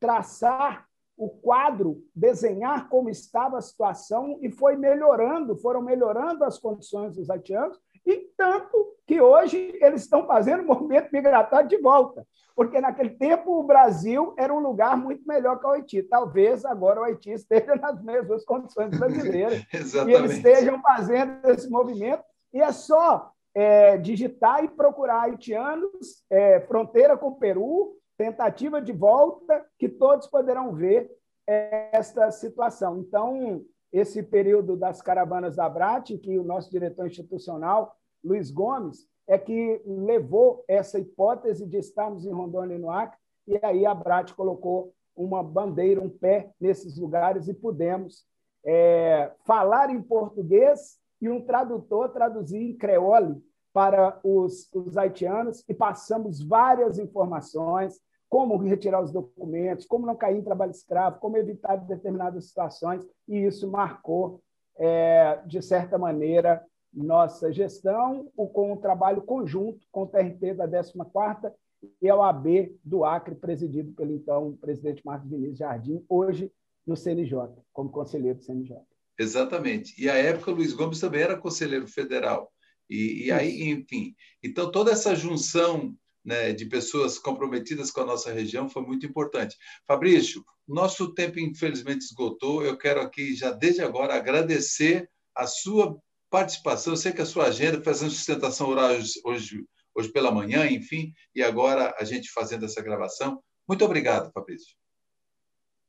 traçar 0.00 0.86
o 1.16 1.28
quadro, 1.28 2.02
desenhar 2.14 2.88
como 2.88 3.10
estava 3.10 3.58
a 3.58 3.62
situação 3.62 4.38
e 4.40 4.50
foi 4.50 4.74
melhorando, 4.74 5.54
foram 5.54 5.82
melhorando 5.82 6.44
as 6.44 6.58
condições 6.58 7.14
dos 7.14 7.28
haitianos, 7.28 7.78
e 8.06 8.30
tanto 8.36 8.96
que 9.06 9.20
hoje 9.20 9.76
eles 9.80 10.02
estão 10.02 10.26
fazendo 10.26 10.62
o 10.62 10.66
movimento 10.66 11.10
migratório 11.12 11.68
de 11.68 11.76
volta, 11.78 12.26
porque 12.54 12.80
naquele 12.80 13.10
tempo 13.10 13.58
o 13.58 13.62
Brasil 13.62 14.34
era 14.38 14.52
um 14.52 14.60
lugar 14.60 14.96
muito 14.96 15.26
melhor 15.26 15.58
que 15.58 15.66
o 15.66 15.70
Haiti. 15.70 16.02
Talvez 16.02 16.64
agora 16.64 17.00
o 17.00 17.04
Haiti 17.04 17.30
esteja 17.30 17.74
nas 17.76 18.02
mesmas 18.02 18.44
condições 18.44 18.96
brasileiras 18.98 19.64
e 20.06 20.12
eles 20.12 20.32
estejam 20.32 20.80
fazendo 20.80 21.48
esse 21.50 21.68
movimento, 21.68 22.22
e 22.52 22.60
é 22.60 22.72
só 22.72 23.32
é, 23.54 23.96
digitar 23.98 24.64
e 24.64 24.68
procurar 24.68 25.22
haitianos, 25.22 26.24
é, 26.30 26.60
fronteira 26.60 27.16
com 27.16 27.28
o 27.28 27.36
Peru, 27.36 27.96
tentativa 28.16 28.80
de 28.80 28.92
volta, 28.92 29.64
que 29.78 29.88
todos 29.88 30.26
poderão 30.26 30.74
ver 30.74 31.10
esta 31.46 32.30
situação. 32.30 32.98
Então, 32.98 33.64
esse 33.92 34.22
período 34.22 34.76
das 34.76 35.02
caravanas 35.02 35.56
da 35.56 35.68
Brat, 35.68 36.16
que 36.18 36.38
o 36.38 36.44
nosso 36.44 36.70
diretor 36.70 37.06
institucional, 37.06 37.96
Luiz 38.22 38.50
Gomes, 38.50 39.08
é 39.26 39.38
que 39.38 39.80
levou 39.84 40.64
essa 40.66 40.98
hipótese 40.98 41.66
de 41.66 41.78
estarmos 41.78 42.24
em 42.24 42.32
Rondônia 42.32 42.76
e 42.76 42.78
no 42.78 42.90
Acre, 42.90 43.18
e 43.46 43.58
aí 43.62 43.86
a 43.86 43.94
Brat 43.94 44.32
colocou 44.34 44.92
uma 45.16 45.42
bandeira, 45.42 46.00
um 46.00 46.08
pé 46.08 46.52
nesses 46.60 46.96
lugares 46.96 47.48
e 47.48 47.54
pudemos 47.54 48.24
é, 48.64 49.32
falar 49.44 49.90
em 49.90 50.00
português 50.00 50.98
e 51.20 51.28
um 51.28 51.44
tradutor 51.44 52.10
traduzir 52.10 52.58
em 52.58 52.76
creole 52.76 53.42
para 53.72 54.18
os, 54.22 54.68
os 54.74 54.96
haitianos 54.96 55.64
e 55.68 55.74
passamos 55.74 56.42
várias 56.42 56.98
informações, 56.98 58.00
como 58.30 58.56
retirar 58.56 59.02
os 59.02 59.10
documentos, 59.10 59.84
como 59.84 60.06
não 60.06 60.14
cair 60.14 60.38
em 60.38 60.42
trabalho 60.42 60.70
escravo, 60.70 61.18
como 61.18 61.36
evitar 61.36 61.76
determinadas 61.76 62.46
situações, 62.46 63.04
e 63.28 63.38
isso 63.38 63.68
marcou, 63.68 64.40
é, 64.78 65.40
de 65.44 65.60
certa 65.60 65.98
maneira, 65.98 66.64
nossa 66.94 67.52
gestão, 67.52 68.30
com 68.36 68.72
o 68.72 68.76
trabalho 68.76 69.22
conjunto 69.22 69.84
com 69.90 70.02
o 70.02 70.06
TRT 70.06 70.54
da 70.54 70.68
14ª 70.68 71.52
e 72.00 72.08
a 72.08 72.16
OAB 72.16 72.72
do 72.84 73.04
Acre, 73.04 73.34
presidido 73.34 73.92
pelo 73.92 74.12
então 74.12 74.56
presidente 74.60 75.04
Marcos 75.04 75.28
Vinícius 75.28 75.58
Jardim, 75.58 76.04
hoje 76.08 76.52
no 76.86 76.96
CNJ, 76.96 77.36
como 77.72 77.90
conselheiro 77.90 78.38
do 78.38 78.44
CNJ. 78.44 78.76
Exatamente. 79.18 80.00
E 80.00 80.08
à 80.08 80.14
época, 80.14 80.52
Luiz 80.52 80.72
Gomes 80.72 81.00
também 81.00 81.22
era 81.22 81.36
conselheiro 81.36 81.86
federal. 81.86 82.50
E, 82.88 83.26
e 83.26 83.32
aí, 83.32 83.70
enfim, 83.70 84.14
então 84.42 84.70
toda 84.70 84.90
essa 84.90 85.14
junção 85.14 85.94
né, 86.24 86.52
de 86.52 86.66
pessoas 86.66 87.18
comprometidas 87.18 87.90
com 87.90 88.00
a 88.00 88.06
nossa 88.06 88.32
região 88.32 88.68
foi 88.68 88.82
muito 88.82 89.06
importante. 89.06 89.56
Fabrício, 89.86 90.44
nosso 90.66 91.14
tempo 91.14 91.40
infelizmente 91.40 92.02
esgotou. 92.02 92.64
Eu 92.64 92.76
quero 92.76 93.00
aqui 93.00 93.34
já 93.34 93.50
desde 93.50 93.82
agora 93.82 94.14
agradecer 94.14 95.08
a 95.34 95.46
sua 95.46 95.98
participação. 96.28 96.92
Eu 96.92 96.96
sei 96.96 97.12
que 97.12 97.22
a 97.22 97.26
sua 97.26 97.46
agenda 97.46 97.82
fazendo 97.82 98.10
sustentação 98.10 98.68
oral 98.68 98.90
hoje, 99.24 99.64
hoje 99.94 100.12
pela 100.12 100.30
manhã, 100.30 100.66
enfim, 100.66 101.12
e 101.34 101.42
agora 101.42 101.94
a 101.98 102.04
gente 102.04 102.30
fazendo 102.30 102.64
essa 102.64 102.82
gravação. 102.82 103.42
Muito 103.66 103.84
obrigado, 103.84 104.30
Fabrício. 104.32 104.76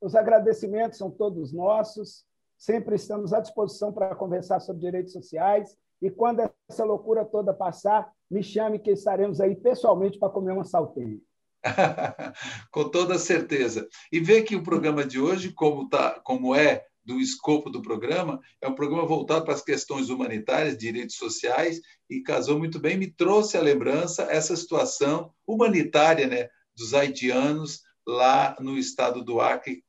Os 0.01 0.15
agradecimentos 0.15 0.97
são 0.97 1.11
todos 1.11 1.53
nossos. 1.53 2.25
Sempre 2.57 2.95
estamos 2.95 3.33
à 3.33 3.39
disposição 3.39 3.93
para 3.93 4.15
conversar 4.15 4.59
sobre 4.59 4.81
direitos 4.81 5.13
sociais. 5.13 5.77
E 6.01 6.09
quando 6.09 6.49
essa 6.67 6.83
loucura 6.83 7.23
toda 7.23 7.53
passar, 7.53 8.11
me 8.31 8.41
chame 8.41 8.79
que 8.79 8.91
estaremos 8.91 9.41
aí 9.41 9.55
pessoalmente 9.55 10.17
para 10.17 10.29
comer 10.29 10.53
uma 10.53 10.63
salteira. 10.63 11.19
Com 12.71 12.89
toda 12.89 13.19
certeza. 13.19 13.87
E 14.11 14.19
ver 14.19 14.43
que 14.43 14.55
o 14.55 14.63
programa 14.63 15.05
de 15.05 15.19
hoje, 15.19 15.51
como, 15.51 15.87
tá, 15.89 16.19
como 16.23 16.55
é 16.55 16.85
do 17.03 17.19
escopo 17.19 17.69
do 17.69 17.81
programa, 17.81 18.39
é 18.61 18.67
um 18.67 18.75
programa 18.75 19.05
voltado 19.05 19.43
para 19.43 19.53
as 19.53 19.61
questões 19.61 20.09
humanitárias, 20.09 20.77
direitos 20.77 21.15
sociais, 21.15 21.81
e 22.09 22.21
casou 22.21 22.57
muito 22.57 22.79
bem, 22.79 22.97
me 22.97 23.11
trouxe 23.11 23.57
à 23.57 23.61
lembrança 23.61 24.23
essa 24.23 24.55
situação 24.55 25.33
humanitária 25.45 26.27
né, 26.27 26.47
dos 26.75 26.93
haitianos 26.93 27.81
lá 28.07 28.55
no 28.59 28.77
estado 28.77 29.23
do 29.23 29.41
Acre, 29.41 29.83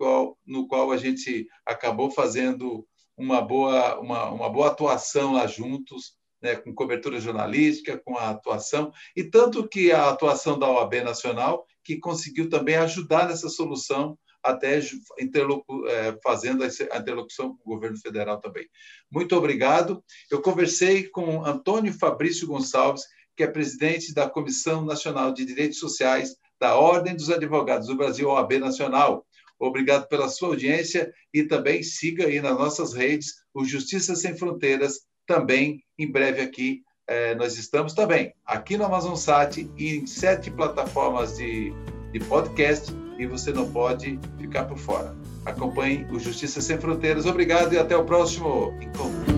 no 0.47 0.67
qual 0.67 0.91
a 0.91 0.97
gente 0.97 1.47
acabou 1.65 2.11
fazendo 2.11 2.87
uma 3.17 3.41
boa, 3.41 4.01
uma, 4.01 4.31
uma 4.31 4.51
boa 4.51 4.69
atuação 4.69 5.35
lá 5.35 5.47
juntos, 5.47 6.17
né, 6.43 6.57
com 6.57 6.75
cobertura 6.75 7.21
jornalística, 7.21 7.99
com 8.05 8.17
a 8.17 8.31
atuação, 8.31 8.93
e 9.15 9.23
tanto 9.23 9.69
que 9.69 9.93
a 9.93 10.11
atuação 10.11 10.59
da 10.59 10.69
OAB 10.69 10.95
Nacional, 11.05 11.67
que 11.85 11.99
conseguiu 11.99 12.49
também 12.49 12.77
ajudar 12.77 13.29
nessa 13.29 13.49
solução, 13.49 14.19
até 14.43 14.79
é, 14.79 16.19
fazendo 16.23 16.65
a 16.65 16.99
interlocução 16.99 17.57
com 17.57 17.71
o 17.71 17.75
governo 17.75 17.97
federal 17.97 18.41
também. 18.41 18.69
Muito 19.11 19.37
obrigado. 19.37 20.03
Eu 20.29 20.43
conversei 20.43 21.05
com 21.05 21.45
Antônio 21.45 21.93
Fabrício 21.93 22.49
Gonçalves, 22.49 23.05
que 23.37 23.45
é 23.45 23.47
presidente 23.47 24.13
da 24.13 24.29
Comissão 24.29 24.85
Nacional 24.85 25.33
de 25.33 25.45
Direitos 25.45 25.79
Sociais 25.79 26.37
da 26.61 26.75
Ordem 26.77 27.15
dos 27.15 27.31
Advogados 27.31 27.87
do 27.87 27.97
Brasil, 27.97 28.29
OAB 28.29 28.59
Nacional. 28.59 29.25
Obrigado 29.59 30.09
pela 30.09 30.29
sua 30.29 30.49
audiência 30.49 31.13
e 31.33 31.45
também 31.45 31.83
siga 31.85 32.27
aí 32.27 32.41
nas 32.41 32.59
nossas 32.59 32.93
redes 32.93 33.35
o 33.55 33.65
Justiça 33.65 34.17
Sem 34.17 34.37
Fronteiras, 34.37 35.07
também 35.27 35.83
em 35.99 36.11
breve 36.11 36.41
aqui. 36.41 36.83
É, 37.07 37.35
nós 37.35 37.59
estamos 37.59 37.93
também 37.93 38.33
aqui 38.47 38.77
no 38.77 38.85
Amazon 38.85 39.15
Sat 39.15 39.69
e 39.77 39.97
em 39.97 40.07
sete 40.07 40.51
plataformas 40.51 41.37
de, 41.37 41.73
de 42.13 42.21
podcast 42.21 42.93
e 43.19 43.27
você 43.27 43.53
não 43.53 43.71
pode 43.71 44.19
ficar 44.39 44.65
por 44.65 44.79
fora. 44.79 45.15
Acompanhe 45.45 46.07
o 46.11 46.19
Justiça 46.19 46.61
Sem 46.61 46.79
Fronteiras. 46.79 47.27
Obrigado 47.27 47.73
e 47.73 47.79
até 47.79 47.97
o 47.97 48.05
próximo 48.05 48.73
encontro. 48.81 49.32